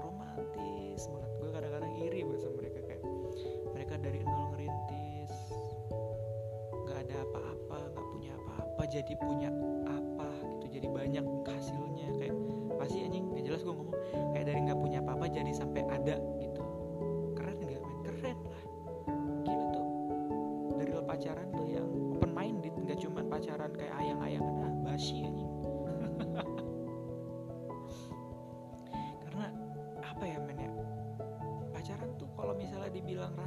romantis 0.00 1.08
banget. 1.08 1.30
Gue 1.40 1.50
kadang-kadang 1.50 1.92
iri 2.00 2.20
banget 2.26 2.40
sama 2.44 2.54
mereka 2.60 2.78
kayak 2.86 3.02
mereka 3.72 3.94
dari 3.98 4.20
nol 4.22 4.44
ngerintis 4.52 5.34
nggak 6.84 6.98
ada 7.08 7.16
apa-apa 7.24 7.78
nggak 7.96 8.06
punya 8.12 8.32
apa-apa 8.36 8.82
jadi 8.84 9.12
punya 9.16 9.50
apa 9.88 10.28
gitu 10.60 10.66
jadi 10.76 10.86
banyak 10.92 11.24
hasilnya 11.48 12.08
kayak 12.20 12.36
pasti 12.76 13.06
anjing 13.06 13.24
gak 13.32 13.44
jelas 13.48 13.64
gue 13.64 13.74
ngomong 13.74 13.96
kayak 14.36 14.44
dari 14.52 14.60
nggak 14.68 14.80
punya 14.80 14.98
apa-apa 15.00 15.26
jadi 15.32 15.52
sampai 15.56 15.82
ada 15.88 16.20
gitu 16.36 16.51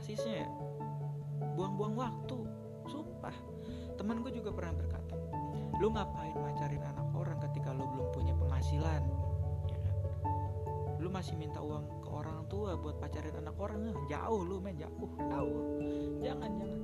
rasisnya 0.05 0.45
ya. 0.45 0.49
Buang-buang 1.57 1.97
waktu. 1.97 2.37
Sumpah. 2.85 3.33
Teman 3.97 4.21
gue 4.21 4.37
juga 4.37 4.53
pernah 4.53 4.77
berkata 4.77 5.17
lu 5.81 5.89
ngapain 5.91 6.37
macarin 6.37 6.85
anak 6.85 7.09
orang 7.17 7.41
ketika 7.49 7.73
lu 7.73 7.89
belum 7.89 8.13
punya 8.13 8.37
penghasilan? 8.37 9.01
Ya 9.65 9.77
kan? 9.81 9.95
Lu 11.01 11.09
masih 11.09 11.33
minta 11.41 11.57
uang 11.57 12.05
ke 12.05 12.09
orang 12.13 12.45
tua 12.53 12.77
buat 12.77 13.01
pacarin 13.01 13.33
anak 13.33 13.57
orang? 13.57 13.89
Eh, 13.89 13.97
jauh 14.13 14.45
lu 14.45 14.61
men. 14.61 14.77
Jauh 14.77 15.09
jauh. 15.25 15.81
Jangan 16.21 16.53
jangan. 16.53 16.79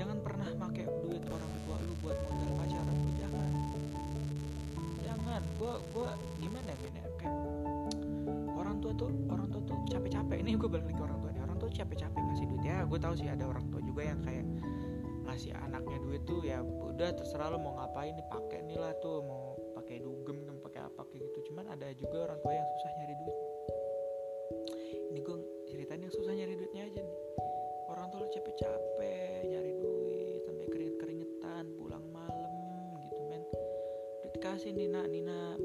Jangan 0.00 0.16
pernah 0.24 0.48
pakai 0.64 0.84
duit 1.04 1.22
orang 1.28 1.52
tua 1.68 1.76
lu 1.84 1.92
buat 2.00 2.16
modal 2.24 2.50
pacaran 2.56 2.96
lu 3.04 3.10
jangan. 3.20 3.50
Jangan. 5.04 5.42
Gua 5.60 5.76
gua 5.92 6.10
gimana 6.40 6.72
ya 6.72 6.88
ya? 6.88 7.04
Kayak 7.20 7.36
orang 8.56 8.80
tua 8.80 8.92
tuh 8.96 9.12
orang 9.28 9.46
tua 9.52 9.60
tuh 9.68 9.76
capek-capek. 9.92 10.40
Ini 10.40 10.56
gue 10.56 10.70
balik 10.72 10.88
ke 10.88 11.04
orang 11.04 11.20
tua 11.20 11.34
capek-capek 11.74 12.20
ngasih 12.22 12.46
duit. 12.46 12.62
Ya 12.62 12.86
gue 12.86 12.98
tahu 13.02 13.14
sih 13.18 13.26
ada 13.26 13.44
orang 13.50 13.66
tua 13.68 13.82
juga 13.82 14.02
yang 14.06 14.22
kayak 14.22 14.46
ngasih 15.24 15.50
anaknya 15.56 15.98
duit 16.04 16.22
tuh 16.28 16.40
ya 16.46 16.62
udah 16.62 17.10
terserah 17.16 17.50
lo 17.50 17.58
mau 17.58 17.74
ngapain 17.80 18.14
nih 18.14 18.26
pakai 18.30 18.60
nih 18.62 18.78
lah 18.78 18.92
tuh 19.02 19.24
mau 19.24 19.58
pakai 19.74 19.98
dugem 19.98 20.46
kan 20.46 20.56
pakai 20.62 20.80
apa 20.86 21.02
kayak 21.10 21.26
gitu. 21.28 21.50
Cuman 21.50 21.66
ada 21.66 21.90
juga 21.98 22.30
orang 22.30 22.38
tua 22.40 22.52
yang 22.54 22.66
susah 22.78 22.90
nyari 23.02 23.14
duit. 23.18 23.38
Ini 25.10 25.20
gue 25.20 25.36
ceritain 25.66 26.00
yang 26.06 26.14
susah 26.14 26.32
nyari 26.32 26.54
duitnya 26.54 26.82
aja 26.86 27.00
nih. 27.02 27.18
Orang 27.90 28.06
tua 28.14 28.24
lo 28.24 28.28
capek-capek 28.30 29.42
nyari 29.50 29.72
duit 29.76 30.40
sampai 30.46 30.66
keringet 30.70 30.96
keringetan 31.02 31.64
pulang 31.74 32.06
malam 32.14 32.52
gitu 33.02 33.20
men. 33.26 33.42
Duit 34.22 34.32
dikasih 34.38 34.70
nih 34.72 34.88
nak 34.92 35.06
Nina 35.10 35.58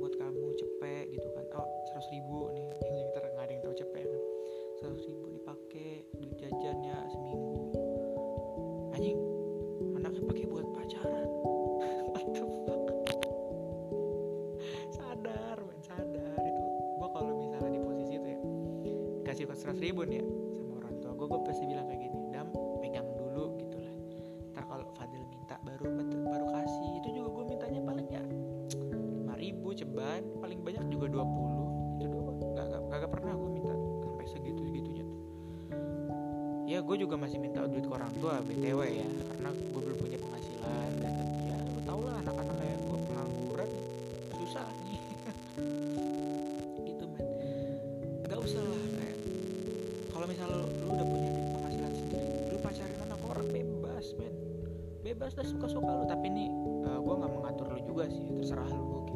bebas 55.09 55.33
dah 55.33 55.45
suka-suka 55.45 55.89
lu. 55.89 56.05
Tapi 56.05 56.27
nih 56.29 56.49
uh, 56.85 56.99
gue 57.01 57.15
nggak 57.17 57.31
mengatur 57.33 57.65
lu 57.73 57.81
juga 57.81 58.05
sih 58.05 58.21
terserah 58.37 58.69
lu 58.69 58.85
gitu. 59.09 59.13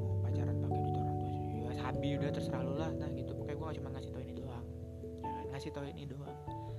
Mau 0.00 0.16
pacaran 0.24 0.56
pakai 0.64 0.80
duit 0.80 0.96
orang 0.96 1.16
tua 1.20 1.32
ya 1.60 1.72
sabi 1.76 2.08
udah 2.16 2.30
terserah 2.32 2.62
lu 2.64 2.74
lah 2.80 2.90
nah 2.96 3.08
gitu. 3.12 3.30
Pokoknya 3.36 3.56
gue 3.60 3.68
cuma 3.80 3.88
ngasih 3.92 4.10
tau 4.10 4.22
ini 4.24 4.34
doang. 4.40 4.66
Ya 5.20 5.42
ngasih 5.52 5.70
tau 5.76 5.84
ini 5.84 6.04
doang. 6.08 6.36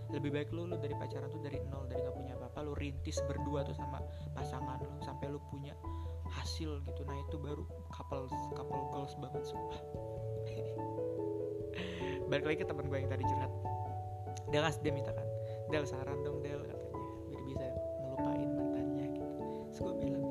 Lebih 0.10 0.30
baik 0.34 0.50
lu 0.50 0.66
lu 0.66 0.76
dari 0.82 0.96
pacaran 0.98 1.30
tuh 1.30 1.42
dari 1.42 1.62
nol 1.70 1.86
dari 1.86 2.02
nggak 2.02 2.16
punya 2.18 2.34
apa-apa 2.40 2.60
lu 2.66 2.74
rintis 2.74 3.22
berdua 3.30 3.62
tuh 3.62 3.76
sama 3.78 4.02
pasangan 4.34 4.82
lu 4.82 4.98
sampai 5.06 5.30
lu 5.30 5.38
punya 5.54 5.78
hasil 6.34 6.82
gitu. 6.82 7.02
Nah 7.06 7.18
itu 7.30 7.38
baru 7.38 7.62
couple 7.94 8.26
couple 8.58 8.82
goals 8.90 9.14
banget 9.22 9.46
sumpah. 9.46 9.82
Balik 12.34 12.46
lagi 12.50 12.58
ke 12.58 12.66
teman 12.66 12.90
gue 12.90 12.98
yang 12.98 13.12
tadi 13.12 13.22
curhat. 13.22 13.54
Dia 14.50 14.60
ngasih 14.66 14.82
dia 14.82 14.94
minta 14.94 15.14
kan. 15.14 15.28
Del 15.70 15.86
saran 15.86 16.22
dong 16.26 16.42
Del 16.42 16.85
terus 19.76 19.92
gue 19.92 20.08
bilang 20.08 20.25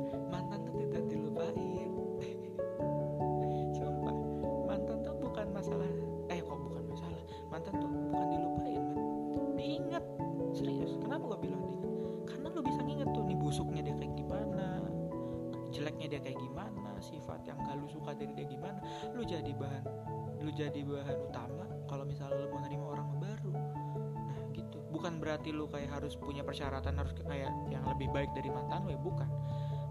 berarti 25.24 25.56
lu 25.56 25.64
kayak 25.72 25.88
harus 25.88 26.20
punya 26.20 26.44
persyaratan 26.44 27.00
harus 27.00 27.16
kayak 27.16 27.48
yang 27.72 27.80
lebih 27.88 28.12
baik 28.12 28.28
dari 28.36 28.52
mantan 28.52 28.84
lu 28.84 28.92
ya? 28.92 29.00
Bukan. 29.00 29.28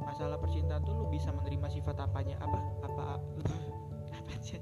Masalah 0.05 0.37
percintaan 0.37 0.85
tuh 0.85 0.93
lu 0.93 1.09
bisa 1.09 1.33
menerima 1.33 1.73
sifat 1.73 1.97
apanya 2.05 2.37
apa 2.37 2.61
apa 2.85 3.05
apa 4.21 4.33
sih 4.45 4.61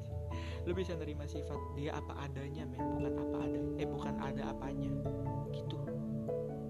lu 0.63 0.71
bisa 0.71 0.95
menerima 0.95 1.27
sifat 1.27 1.59
dia 1.75 1.91
apa 1.99 2.15
adanya 2.23 2.63
men. 2.71 2.79
Bukan 2.79 3.13
apa 3.19 3.37
ada 3.43 3.59
eh 3.83 3.87
bukan 3.91 4.15
ada 4.15 4.43
apanya. 4.47 4.91
Gitu. 5.51 5.75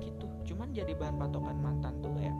Gitu. 0.01 0.25
Cuman 0.49 0.73
jadi 0.73 0.97
bahan 0.97 1.21
patokan 1.21 1.61
mantan 1.61 2.01
tuh 2.01 2.09
kayak 2.17 2.33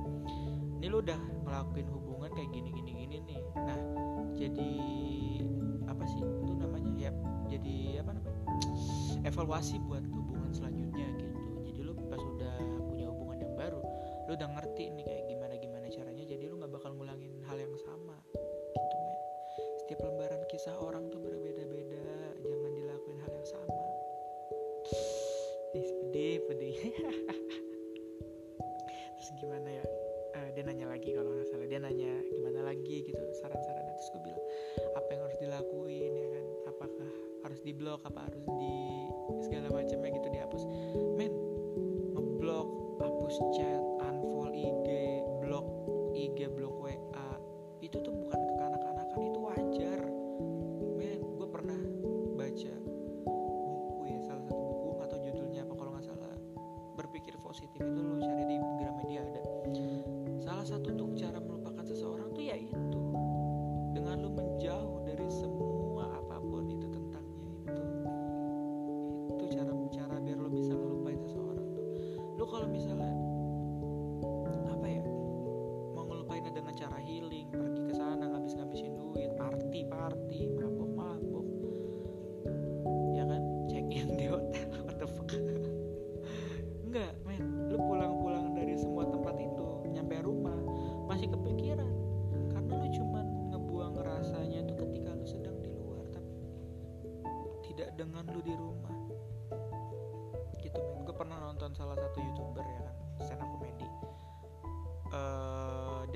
ini 0.81 0.89
lu 0.89 0.97
udah 0.97 1.21
ngelakuin 1.45 1.85
hubungan 1.93 2.33
kayak 2.33 2.49
gini 2.49 2.73
gini 2.73 2.91
gini 3.05 3.17
nih. 3.21 3.41
Nah 3.53 3.79
jadi 4.33 4.71
apa 5.85 6.03
sih? 6.09 6.25
Itu 6.25 6.57
namanya 6.57 6.91
ya 6.97 7.11
jadi 7.53 8.01
apa 8.01 8.17
namanya? 8.17 8.41
Evaluasi 9.29 9.77
buat 9.85 10.00
lu 14.31 14.39
udah 14.39 14.47
ngerti 14.47 14.95
nih 14.95 15.03
kayak 15.03 15.25
gimana 15.27 15.53
gimana 15.59 15.91
caranya 15.91 16.23
jadi 16.23 16.47
lu 16.47 16.55
nggak 16.55 16.71
bakal 16.71 16.95
ngulangin 16.95 17.35
hal 17.51 17.59
yang 17.59 17.75
sama 17.83 18.15
gitu 18.71 18.95
men 18.95 19.19
setiap 19.83 19.99
lembaran 20.07 20.39
kisah 20.47 20.71
orang 20.79 21.11
tuh 21.11 21.19
berbeda-beda 21.19 22.31
jangan 22.39 22.71
dilakuin 22.71 23.19
hal 23.27 23.31
yang 23.35 23.43
sama. 23.43 23.75
Ih, 25.75 25.89
pedih 25.99 26.35
pedih. 26.47 26.75
Terus 29.19 29.29
gimana 29.35 29.67
ya? 29.67 29.83
Eh, 30.39 30.47
dia 30.55 30.63
nanya 30.63 30.87
lagi 30.95 31.11
kalau 31.11 31.35
nggak 31.35 31.51
salah. 31.51 31.67
Dia 31.67 31.83
nanya 31.83 32.11
gimana 32.31 32.71
lagi? 32.71 33.03
gitu 33.03 33.23
saran-sarannya. 33.43 33.99
Terus 33.99 34.09
gue 34.15 34.21
bilang 34.31 34.43
apa 34.95 35.09
yang 35.11 35.21
harus 35.27 35.39
dilakuin 35.43 36.11
ya 36.15 36.27
kan? 36.31 36.45
Apakah 36.71 37.09
harus 37.43 37.59
diblok 37.67 37.99
apa 38.07 38.31
harus 38.31 38.47
di 38.47 38.75
segala 39.43 39.67
macamnya 39.75 40.09
gitu 40.15 40.27
dihapus? 40.31 40.63
Men 41.19 41.35
ngeblok 42.15 42.67
hapus 43.03 43.35
chat 43.59 43.80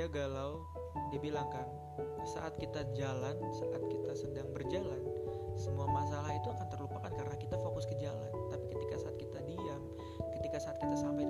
dia 0.05 0.21
galau 0.21 0.61
dia 1.09 1.17
bilang 1.17 1.49
kan 1.49 1.65
saat 2.29 2.53
kita 2.61 2.85
jalan 2.93 3.33
saat 3.57 3.81
kita 3.89 4.13
sedang 4.13 4.45
berjalan 4.53 5.01
semua 5.57 5.89
masalah 5.89 6.29
itu 6.29 6.45
akan 6.45 6.67
terlupakan 6.69 7.09
karena 7.15 7.35
kita 7.39 7.55
fokus 7.63 7.87
ke 7.87 7.95
jalan. 7.95 8.27
Tapi 8.51 8.67
ketika 8.75 9.07
saat 9.07 9.15
kita 9.15 9.39
diam 9.39 9.81
ketika 10.35 10.61
saat 10.61 10.77
kita 10.77 10.93
sampai 10.99 11.25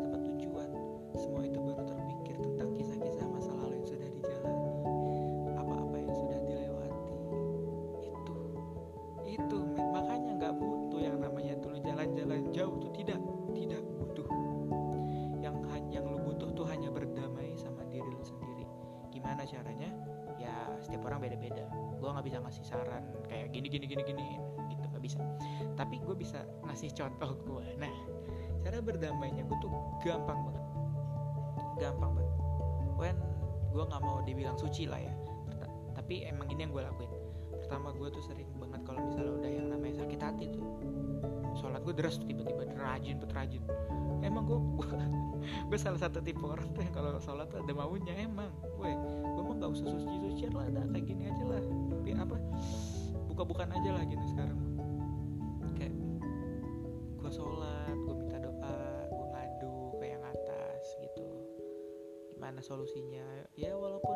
bisa 26.26 26.42
ngasih 26.66 26.90
contoh 26.98 27.38
gue 27.46 27.66
nah 27.78 27.94
cara 28.66 28.82
berdamainya 28.82 29.46
gue 29.46 29.58
tuh 29.62 29.70
gampang 30.02 30.50
banget. 30.50 30.66
Gampang 31.78 32.12
banget. 32.18 32.34
When 32.98 33.18
gue 33.70 33.84
nggak 33.86 34.02
mau 34.02 34.26
dibilang 34.26 34.58
suci 34.58 34.90
lah 34.90 34.98
ya. 34.98 35.14
Tapi 35.94 36.26
emang 36.26 36.50
ini 36.50 36.66
yang 36.66 36.74
gue 36.74 36.82
lakuin. 36.82 37.14
Pertama 37.62 37.94
gue 37.94 38.10
tuh 38.10 38.26
sering 38.26 38.50
banget 38.58 38.82
kalau 38.82 39.06
misalnya 39.06 39.38
udah 39.38 39.52
yang 39.54 39.68
namanya 39.70 40.02
sakit 40.02 40.20
hati 40.22 40.46
tuh 40.50 40.66
sholat 41.56 41.80
gue 41.88 41.96
deras 41.96 42.20
tuh 42.20 42.28
tiba-tiba 42.28 42.68
rajin 42.76 43.16
bet 43.16 43.32
rajin 43.32 43.64
emang 44.20 44.44
gue 44.44 44.60
gue 45.72 45.80
salah 45.88 45.96
satu 45.96 46.20
tipe 46.20 46.44
orang 46.44 46.68
tuh 46.76 46.84
yang 46.84 46.94
kalau 46.94 47.22
sholat 47.22 47.48
ada 47.54 47.70
maunya. 47.70 48.18
Emang 48.18 48.50
gue 48.66 48.92
gue 48.98 49.44
mah 49.46 49.56
nggak 49.62 49.72
usah 49.78 49.94
suci 49.94 50.18
sucian 50.26 50.52
lah 50.58 50.66
dah 50.74 50.86
kayak 50.90 51.06
gini 51.06 51.30
aja 51.30 51.44
lah. 51.46 51.62
Tapi 51.94 52.10
apa? 52.18 52.38
Buka-bukaan 53.30 53.70
aja 53.78 53.90
lah 53.94 54.04
gitu 54.10 54.26
sekarang 54.34 54.75
gue 57.26 57.42
sholat 57.42 57.98
gue 58.06 58.16
minta 58.22 58.38
doa 58.38 59.10
gue 59.10 59.26
ngadu 59.34 59.98
ke 59.98 60.06
yang 60.14 60.22
atas 60.22 60.94
gitu. 61.02 61.26
Gimana 62.30 62.62
solusinya? 62.62 63.50
Ya 63.58 63.74
walaupun 63.74 64.14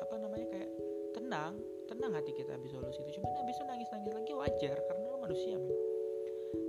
apa 0.00 0.16
namanya 0.16 0.48
kayak 0.48 0.72
tenang 1.12 1.60
tenang 1.92 2.16
hati 2.16 2.32
kita 2.32 2.56
habis 2.56 2.72
solusi 2.72 3.04
itu. 3.04 3.20
Cuman 3.20 3.36
habis 3.44 3.60
itu 3.60 3.68
nangis 3.68 3.92
nangis 3.92 4.16
lagi 4.16 4.32
wajar 4.32 4.80
karena 4.80 5.04
lo 5.04 5.20
manusia 5.20 5.60
men. 5.60 5.76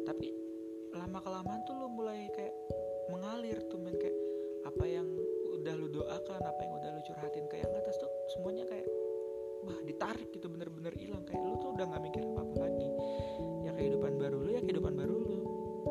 Tapi 0.04 0.28
lama 1.00 1.20
kelamaan 1.24 1.64
tuh 1.64 1.80
lu 1.80 1.88
mulai 1.88 2.28
kayak 2.36 2.52
mengalir 3.08 3.64
tuh 3.72 3.80
men. 3.80 3.96
Kayak 3.96 4.20
apa 4.68 4.84
yang 4.84 5.08
udah 5.64 5.74
lu 5.80 5.88
doakan 5.96 6.44
apa 6.44 6.60
yang 6.60 6.76
udah 6.76 6.90
lu 6.92 7.00
curhatin 7.08 7.48
ke 7.48 7.56
yang 7.64 7.72
atas 7.72 7.96
tuh 8.04 8.12
semuanya 8.36 8.68
kayak 8.68 8.88
wah 9.64 9.80
ditarik 9.88 10.28
gitu 10.36 10.52
bener-bener 10.52 10.92
hilang. 11.00 11.24
Kayak 11.24 11.40
lu 11.40 11.56
tuh 11.64 11.72
udah 11.72 11.88
nggak 11.88 12.04
mikir 12.04 12.20
apa 12.36 12.44
apa 12.44 12.56
lagi. 12.68 12.73
kehidupan 12.73 12.73
baru 14.24 14.40
lu 14.40 14.50
ya 14.56 14.62
kehidupan 14.64 14.96
baru 14.96 15.16
lu. 15.20 15.36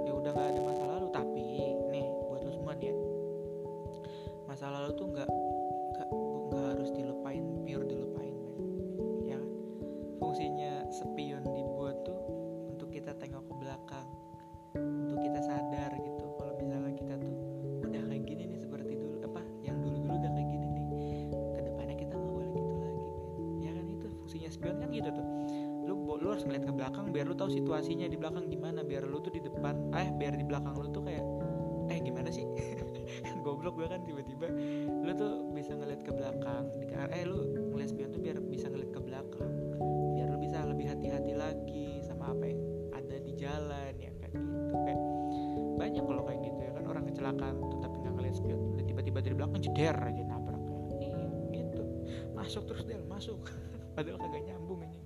Ya 0.09 0.13
udah 0.17 0.31
nggak 0.33 0.49
ada 0.57 0.61
masa 0.65 0.85
lalu. 0.89 1.07
Tapi 1.13 1.45
nih 1.93 2.07
buat 2.33 2.41
lu 2.41 2.51
semua 2.57 2.73
nih 2.81 2.89
ya. 2.89 2.97
Masa 4.49 4.73
lalu 4.73 4.91
tuh 4.97 5.07
nggak 5.13 5.29
harus 26.43 26.59
ngeliat 26.59 26.67
ke 26.67 26.75
belakang 26.75 27.07
biar 27.15 27.31
lu 27.31 27.39
tahu 27.39 27.55
situasinya 27.55 28.11
di 28.11 28.19
belakang 28.19 28.51
gimana 28.51 28.83
biar 28.83 29.07
lu 29.07 29.23
tuh 29.23 29.31
di 29.31 29.39
depan 29.39 29.95
eh 29.95 30.11
biar 30.11 30.35
di 30.35 30.43
belakang 30.43 30.75
lu 30.75 30.91
tuh 30.91 31.07
kayak 31.07 31.23
eh 31.87 31.99
gimana 32.03 32.35
sih? 32.35 32.43
Goblok 33.47 33.79
gue 33.79 33.87
kan 33.87 34.03
tiba-tiba 34.03 34.51
lu 34.91 35.15
tuh 35.15 35.55
bisa 35.55 35.71
ngeliat 35.79 36.03
ke 36.03 36.11
belakang 36.11 36.67
di 36.83 36.91
eh 36.91 37.23
lu 37.23 37.47
ngeliat 37.71 37.95
spion 37.95 38.11
tuh 38.11 38.19
biar 38.19 38.43
bisa 38.43 38.67
ngeliat 38.67 38.91
ke 38.91 39.01
belakang 39.07 39.55
biar 40.19 40.27
lu 40.35 40.39
bisa 40.43 40.67
lebih 40.67 40.91
hati-hati 40.91 41.31
lagi 41.31 42.03
sama 42.03 42.35
apa 42.35 42.43
yang 42.43 42.59
ada 42.91 43.17
di 43.23 43.33
jalan 43.39 43.93
ya 44.03 44.11
kan 44.19 44.31
gitu 44.35 44.75
kayak 44.83 45.01
banyak 45.79 46.03
kalau 46.03 46.23
kayak 46.27 46.41
gitu 46.43 46.59
ya 46.59 46.71
kan 46.75 46.85
orang 46.91 47.05
kecelakaan 47.07 47.55
tuh 47.71 47.79
tapi 47.79 47.97
nggak 48.03 48.15
ngeliat 48.19 48.35
spion 48.35 48.61
tiba-tiba 48.83 49.19
dari 49.23 49.35
belakang 49.39 49.61
jeder 49.63 49.95
aja 49.95 50.23
nabrak 50.27 50.63
kayak 50.99 51.23
gitu 51.55 51.83
masuk 52.35 52.67
terus 52.67 52.83
dia 52.83 52.99
masuk 53.07 53.39
padahal 53.95 54.19
kagak 54.19 54.43
nyambung 54.43 54.83
ini 54.83 55.03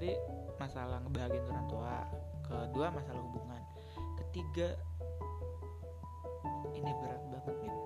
tadi 0.00 0.16
masalah 0.56 0.96
ngebahagiain 1.04 1.44
orang 1.44 1.68
tua. 1.68 2.08
Kedua 2.40 2.88
masalah 2.88 3.20
hubungan. 3.20 3.60
Ketiga 4.16 4.72
ini 6.72 6.88
berat 7.04 7.20
banget 7.28 7.56
men 7.60 7.76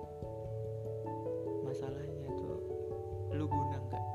masalahnya 1.67 2.29
tuh 2.39 2.55
lu 3.35 3.51
guna 3.51 3.83
nggak 3.83 4.05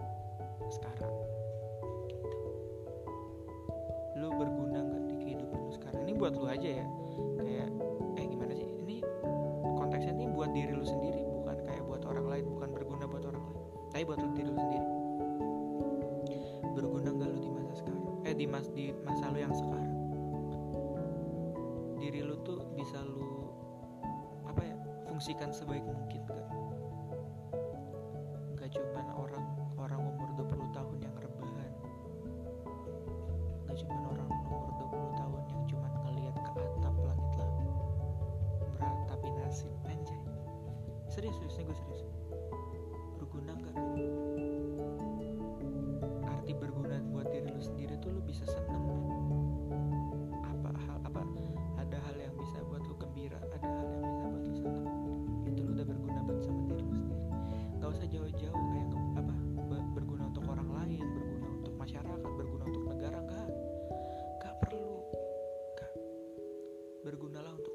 sekarang? 0.73 1.13
Gitu. 2.09 2.41
Lu 4.17 4.33
berguna 4.33 4.81
nggak 4.81 5.03
di 5.05 5.15
kehidupan 5.21 5.61
lu 5.61 5.73
sekarang? 5.77 6.01
Ini 6.09 6.13
buat 6.17 6.33
lu 6.41 6.49
aja 6.49 6.81
ya 6.81 6.87
fungsikan 25.21 25.53
sebaik 25.53 25.85
mungkin 25.85 26.25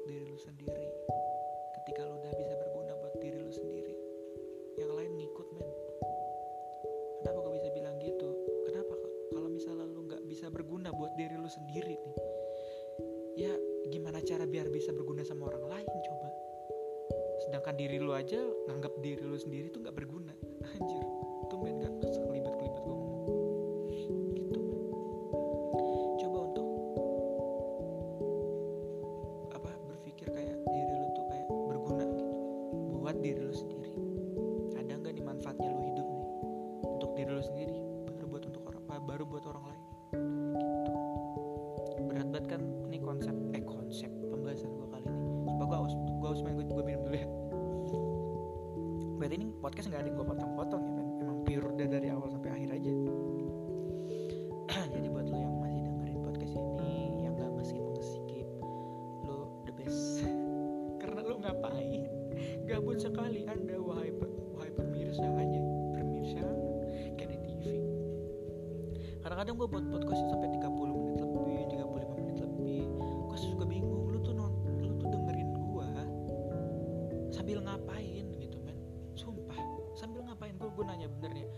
diri 0.06 0.24
lu 0.24 0.38
sendiri. 0.38 0.88
Ketika 1.82 2.06
lu 2.06 2.16
udah 2.22 2.32
bisa 2.38 2.54
berguna 2.62 2.92
buat 3.02 3.14
diri 3.18 3.38
lu 3.42 3.52
sendiri 3.52 3.94
yang 4.78 4.94
lain 4.94 5.12
ngikut 5.18 5.48
men. 5.58 5.70
Kenapa 7.20 7.38
gue 7.42 7.52
bisa 7.58 7.68
bilang 7.74 7.96
gitu? 7.98 8.28
Kenapa 8.70 8.94
kalau 9.34 9.48
misalnya 9.50 9.86
lu 9.90 10.06
nggak 10.06 10.22
bisa 10.30 10.46
berguna 10.46 10.94
buat 10.94 11.12
diri 11.18 11.34
lu 11.34 11.50
sendiri 11.50 11.98
nih 11.98 12.16
ya 13.36 13.52
gimana 13.92 14.24
cara 14.24 14.48
biar 14.48 14.72
bisa 14.72 14.90
berguna 14.96 15.20
sama 15.20 15.52
orang 15.52 15.64
lain 15.68 15.88
coba? 16.06 16.28
Sedangkan 17.44 17.76
diri 17.76 18.00
lu 18.00 18.16
aja 18.16 18.40
nganggap 18.70 18.96
diri 19.04 19.22
lu 19.22 19.36
sendiri 19.36 19.68
tuh 19.68 19.84
nggak 19.84 19.96
berguna. 19.96 20.32
Anjir 20.74 21.04
tuh 21.52 21.58
men 21.62 21.95
sekali 63.16 63.48
anda 63.48 63.80
wahai 63.80 64.12
wahai 64.52 64.68
pemirsa 64.76 65.24
hanya 65.24 65.56
pemirsa 65.96 66.44
di 67.16 67.36
TV 67.48 67.62
kadang-kadang 69.24 69.56
gue 69.56 69.68
buat 69.72 69.84
podcast 69.88 70.20
sampai 70.28 70.52
30 70.60 70.68
menit 70.92 71.16
lebih 71.24 71.56
35 71.72 72.12
menit 72.12 72.36
lebih. 72.44 72.84
Gue 73.00 73.38
suka 73.40 73.64
bingung 73.64 74.12
lu 74.12 74.20
tuh 74.20 74.36
non 74.36 74.52
lu 74.84 75.00
tuh 75.00 75.08
dengerin 75.08 75.48
gue 75.48 75.88
sambil 77.32 77.64
ngapain 77.64 78.24
gitu 78.36 78.60
men? 78.60 78.76
Sumpah 79.16 79.64
sambil 79.96 80.20
ngapain? 80.28 80.52
Gue 80.60 80.68
gue 80.76 80.84
nanya 80.84 81.08
bener 81.08 81.40
nih 81.40 81.48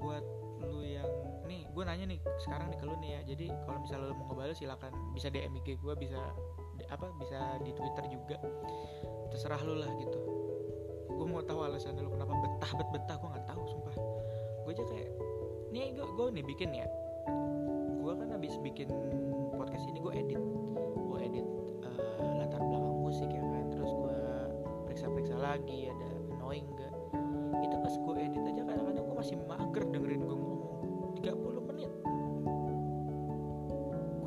buat 0.00 0.24
lu 0.64 0.80
yang 0.80 1.12
nih 1.44 1.68
gue 1.68 1.82
nanya 1.84 2.08
nih 2.08 2.20
sekarang 2.40 2.72
nih 2.72 2.78
ke 2.80 2.88
lu 2.88 2.96
nih 3.04 3.10
ya. 3.12 3.36
Jadi 3.36 3.46
kalau 3.68 3.84
misalnya 3.84 4.08
lu 4.08 4.16
mau 4.16 4.32
ngebales 4.32 4.56
silakan. 4.56 4.96
Bisa 5.12 5.28
DM 5.28 5.60
IG 5.60 5.76
gue 5.76 5.92
bisa 5.92 6.24
apa 6.88 7.04
bisa 7.20 7.60
di 7.60 7.76
Twitter 7.76 8.08
juga. 8.08 8.40
Terserah 9.28 9.60
lu 9.60 9.76
lah 9.76 9.92
gitu 10.00 10.41
mau 11.32 11.40
tahu 11.40 11.64
alasan 11.64 11.96
lu 11.96 12.12
kenapa 12.12 12.36
betah 12.44 12.70
bet 12.76 12.88
betah 12.92 13.16
gue 13.16 13.28
nggak 13.32 13.46
tahu 13.48 13.62
sumpah. 13.64 13.96
Gue 14.68 14.70
aja 14.76 14.84
kayak 14.84 15.10
nih 15.72 15.96
gue 15.96 16.04
gue 16.04 16.26
nih 16.28 16.44
bikin 16.44 16.70
ya. 16.76 16.86
Gue 18.04 18.12
kan 18.12 18.28
habis 18.36 18.52
bikin 18.60 18.92
podcast 19.56 19.88
ini 19.88 19.98
gue 20.04 20.12
edit. 20.12 20.42
Gue 21.08 21.18
edit 21.24 21.46
eh, 21.88 22.32
latar 22.36 22.60
belakang 22.60 22.96
musik 23.00 23.32
ya 23.32 23.40
kan 23.40 23.64
terus 23.72 23.88
gue 23.88 24.18
periksa-periksa 24.84 25.40
lagi 25.40 25.88
ada 25.88 26.08
annoying 26.36 26.68
gak 26.76 26.92
itu 27.64 27.76
pas 27.80 27.94
gue 27.96 28.14
edit 28.20 28.42
aja 28.44 28.62
kadang-kadang 28.68 29.04
gue 29.08 29.16
masih 29.16 29.36
mager 29.48 29.84
dengerin 29.88 30.22
gue 30.28 30.36
ngomong. 30.36 30.60
30 31.16 31.68
menit. 31.72 31.90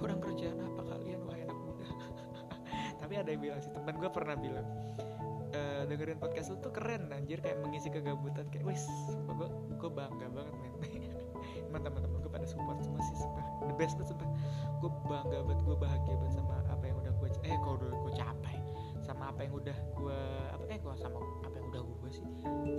Kurang 0.01 0.19
kerjaan 0.25 0.57
apa 0.57 0.81
kalian? 0.89 1.19
Wahai 1.29 1.45
anak 1.45 1.59
muda 1.61 1.87
tapi 3.05 3.13
ada 3.21 3.29
yang 3.29 3.41
bilang 3.45 3.61
sih 3.61 3.69
teman 3.69 3.93
gue 3.93 4.09
pernah 4.09 4.33
bilang 4.33 4.65
"Eh, 5.55 5.81
dengerin 5.87 6.19
podcast 6.19 6.51
lu 6.51 6.59
tuh 6.59 6.73
keren 6.75 7.07
anjir. 7.15 7.39
Kayak 7.39 7.63
mengisi 7.63 7.87
kegabutan 7.87 8.51
kayak 8.51 8.67
wis 8.67 8.83
gue 9.31 9.47
gue 9.79 9.91
bangga 9.91 10.27
banget 10.27 10.53
men. 10.59 10.73
Emang 11.71 11.81
teman-teman 11.85 12.19
gue 12.19 12.31
pada 12.31 12.47
support 12.47 12.81
semua 12.83 12.99
sih 13.05 13.15
sumpah. 13.15 13.45
The 13.71 13.75
best 13.79 13.95
banget 13.95 14.11
sumpah. 14.11 14.29
Gue 14.83 14.91
bangga 15.07 15.39
banget 15.47 15.59
gue 15.63 15.77
bahagia 15.77 16.15
banget 16.19 16.35
sama 16.35 16.55
apa 16.67 16.83
yang 16.83 16.97
udah 16.99 17.13
gue 17.15 17.27
eh 17.47 17.55
kok 17.55 17.73
udah 17.79 17.89
gue 17.95 18.13
capai. 18.17 18.57
Sama 19.05 19.23
apa 19.31 19.39
yang 19.45 19.53
udah 19.55 19.77
gue 19.95 20.19
apa 20.51 20.63
eh 20.67 20.79
gue 20.81 20.93
sama 20.99 21.17
apa 21.45 21.55
yang 21.55 21.67
udah 21.71 21.81
gue 21.85 22.09
sih. 22.11 22.27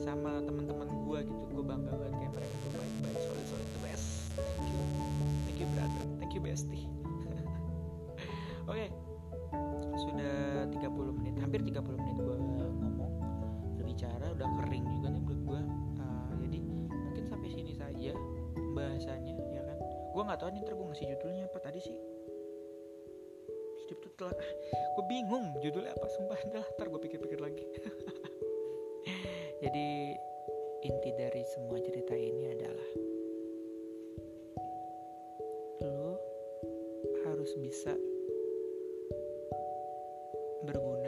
Sama 0.03 0.43
teman-teman 0.45 0.89
gue 0.91 1.19
gitu 1.25 1.45
gue 1.57 1.65
bangga 1.65 1.93
banget 1.97 2.15
kayak 2.21 2.33
mereka 2.37 2.55
tuh 2.61 2.73
baik-baik. 2.77 3.19
Solid 3.25 3.47
solid 3.49 3.69
the 3.73 3.81
best. 3.87 4.07
Thank 4.37 4.69
you 4.69 4.77
thank 5.49 5.59
you 5.63 5.69
brother. 5.73 6.03
Thank 6.21 6.33
you 6.37 6.43
bestie. 6.45 6.87
Oke. 8.71 8.87
Sudah 9.97 10.69
30 10.69 11.17
menit 11.17 11.35
hampir 11.41 11.61
30 11.65 11.81
menit 11.97 12.17
berbicara 12.21 12.46
udah 14.37 14.49
kering 14.61 14.85
juga 14.85 15.09
nih 15.09 15.23
mulut 15.25 15.41
gue 15.49 15.61
Uh, 15.97 16.37
jadi 16.45 16.61
mungkin 16.61 17.25
sampai 17.25 17.49
sini 17.49 17.73
saja 17.73 18.13
pembahasannya 18.53 19.33
ya 19.33 19.63
kan? 19.65 19.79
Gue 20.13 20.23
nggak 20.29 20.39
tahu 20.45 20.53
nih 20.53 20.61
ntar 20.61 20.75
gue 20.77 20.87
ngasih 20.93 21.07
judulnya 21.17 21.45
apa 21.49 21.59
tadi 21.65 21.81
sih. 21.81 21.97
Tuh 23.89 24.13
telah 24.21 24.37
gue 24.95 25.05
bingung 25.09 25.57
judulnya 25.65 25.97
apa 25.97 26.07
sumpah. 26.13 26.37
Dah 26.53 26.67
ntar 26.77 26.93
gue 26.93 27.01
pikir-pikir 27.01 27.41
lagi. 27.41 27.65
Jadi 29.65 29.89
inti 30.85 31.11
dari 31.17 31.41
semua 31.57 31.81
cerita 31.81 32.13
ini 32.13 32.45
adalah 32.53 32.91
lo 35.81 36.21
harus 37.25 37.57
bisa 37.57 37.97
berguna 40.69 41.06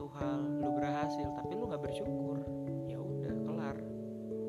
satu 0.00 0.16
hal 0.16 0.40
lu 0.64 0.80
berhasil 0.80 1.28
tapi 1.36 1.60
lu 1.60 1.68
nggak 1.68 1.84
bersyukur 1.84 2.40
ya 2.88 2.96
udah 2.96 3.36
kelar. 3.44 3.76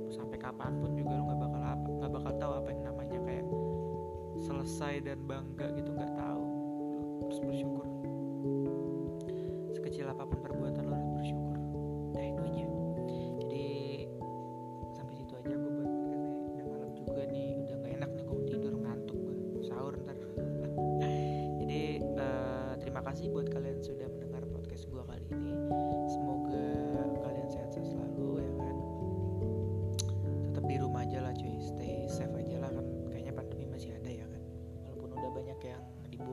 Sampai 0.07 0.39
kapan 0.39 0.79
pun 0.79 0.95
juga 0.95 1.11
lu 1.19 1.27
nggak 1.27 1.39
bakal 1.43 1.61
apa 1.67 1.87
nggak 1.91 2.11
bakal 2.15 2.33
tahu 2.39 2.53
apa 2.55 2.69
yang 2.71 2.83
namanya 2.87 3.19
kayak 3.27 3.45
selesai 4.39 5.03
dan 5.03 5.19
bangga 5.27 5.75
gitu 5.75 5.90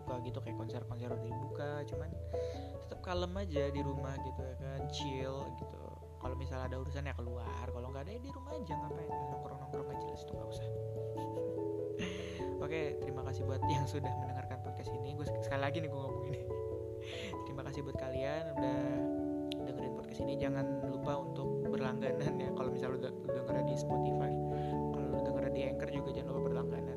dibuka 0.09 0.25
gitu 0.25 0.38
kayak 0.40 0.57
konser-konser 0.57 1.09
udah 1.12 1.29
dibuka 1.29 1.71
cuman 1.85 2.09
tetap 2.88 3.01
kalem 3.05 3.33
aja 3.37 3.62
di 3.68 3.81
rumah 3.85 4.16
gitu 4.25 4.40
ya 4.40 4.55
kan 4.57 4.81
chill 4.88 5.37
gitu. 5.61 5.85
Kalau 6.18 6.35
misalnya 6.35 6.66
ada 6.73 6.77
urusan 6.81 7.05
ya 7.05 7.14
keluar 7.14 7.66
kalau 7.68 7.92
nggak 7.92 8.09
ada 8.09 8.12
ya 8.16 8.21
di 8.25 8.31
rumah 8.33 8.57
aja 8.57 8.73
ngapain? 8.73 9.12
Nongkrong 9.12 9.59
nongkrong 9.68 9.88
aja 9.92 10.05
jelas 10.09 10.23
itu 10.25 10.33
nggak 10.33 10.49
usah. 10.49 10.66
Oke 12.64 12.81
terima 13.05 13.23
kasih 13.29 13.44
buat 13.44 13.61
yang 13.68 13.85
sudah 13.85 14.09
mendengarkan 14.16 14.59
podcast 14.64 14.90
ini. 14.97 15.12
Gue 15.12 15.29
sekali 15.29 15.61
lagi 15.61 15.77
nih 15.85 15.90
gue 15.92 16.01
ngomong 16.01 16.25
ini. 16.33 16.40
Terima 17.49 17.62
kasih 17.64 17.81
buat 17.87 17.97
kalian 17.97 18.44
udah 18.59 18.81
dengerin 19.64 19.92
podcast 19.97 20.21
ini. 20.25 20.35
Jangan 20.40 20.88
lupa 20.88 21.21
untuk 21.21 21.68
berlangganan 21.68 22.35
ya. 22.37 22.51
Kalau 22.57 22.68
misalnya 22.73 23.12
lu, 23.12 23.29
lu 23.29 23.29
denger 23.33 23.57
di 23.64 23.75
Spotify 23.77 24.33
kalau 24.92 25.07
lu 25.12 25.18
denger 25.21 25.44
di 25.53 25.61
Anchor 25.68 25.88
juga 25.92 26.11
jangan 26.12 26.31
lupa 26.35 26.42
berlangganan 26.51 26.88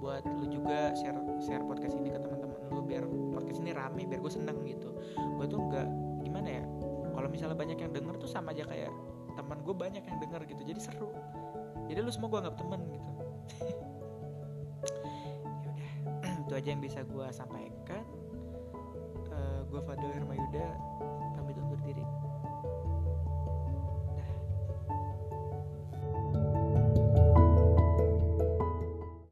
buat 0.00 0.24
lu 0.24 0.48
juga 0.48 0.96
share 0.96 1.20
share 1.44 1.60
podcast 1.68 1.94
ini 2.00 2.08
ke 2.08 2.18
teman-teman 2.18 2.56
lu 2.72 2.80
biar 2.80 3.04
podcast 3.36 3.60
ini 3.60 3.76
rame 3.76 4.08
biar 4.08 4.20
gue 4.24 4.32
seneng 4.32 4.64
gitu. 4.64 4.96
Gue 5.36 5.46
tuh 5.46 5.60
nggak 5.60 5.88
gimana 6.24 6.48
ya 6.48 6.64
kalau 7.12 7.28
misalnya 7.28 7.56
banyak 7.56 7.78
yang 7.78 7.92
denger 7.92 8.16
tuh 8.16 8.30
sama 8.30 8.56
aja 8.56 8.64
kayak 8.64 8.88
teman 9.36 9.60
gue 9.60 9.74
banyak 9.76 10.00
yang 10.00 10.18
denger 10.18 10.40
gitu 10.48 10.62
jadi 10.64 10.80
seru. 10.80 11.12
Jadi 11.86 12.00
lu 12.00 12.10
semua 12.10 12.28
gue 12.32 12.40
anggap 12.40 12.56
temen 12.58 12.80
gitu. 12.88 13.10
Ya 16.20 16.32
itu 16.48 16.52
aja 16.56 16.68
yang 16.72 16.82
bisa 16.82 17.00
gue 17.04 17.26
sampaikan. 17.32 18.04
Eh, 19.30 19.60
gue 19.68 19.80
Fadil 19.84 20.10
Hermayuda 20.12 20.68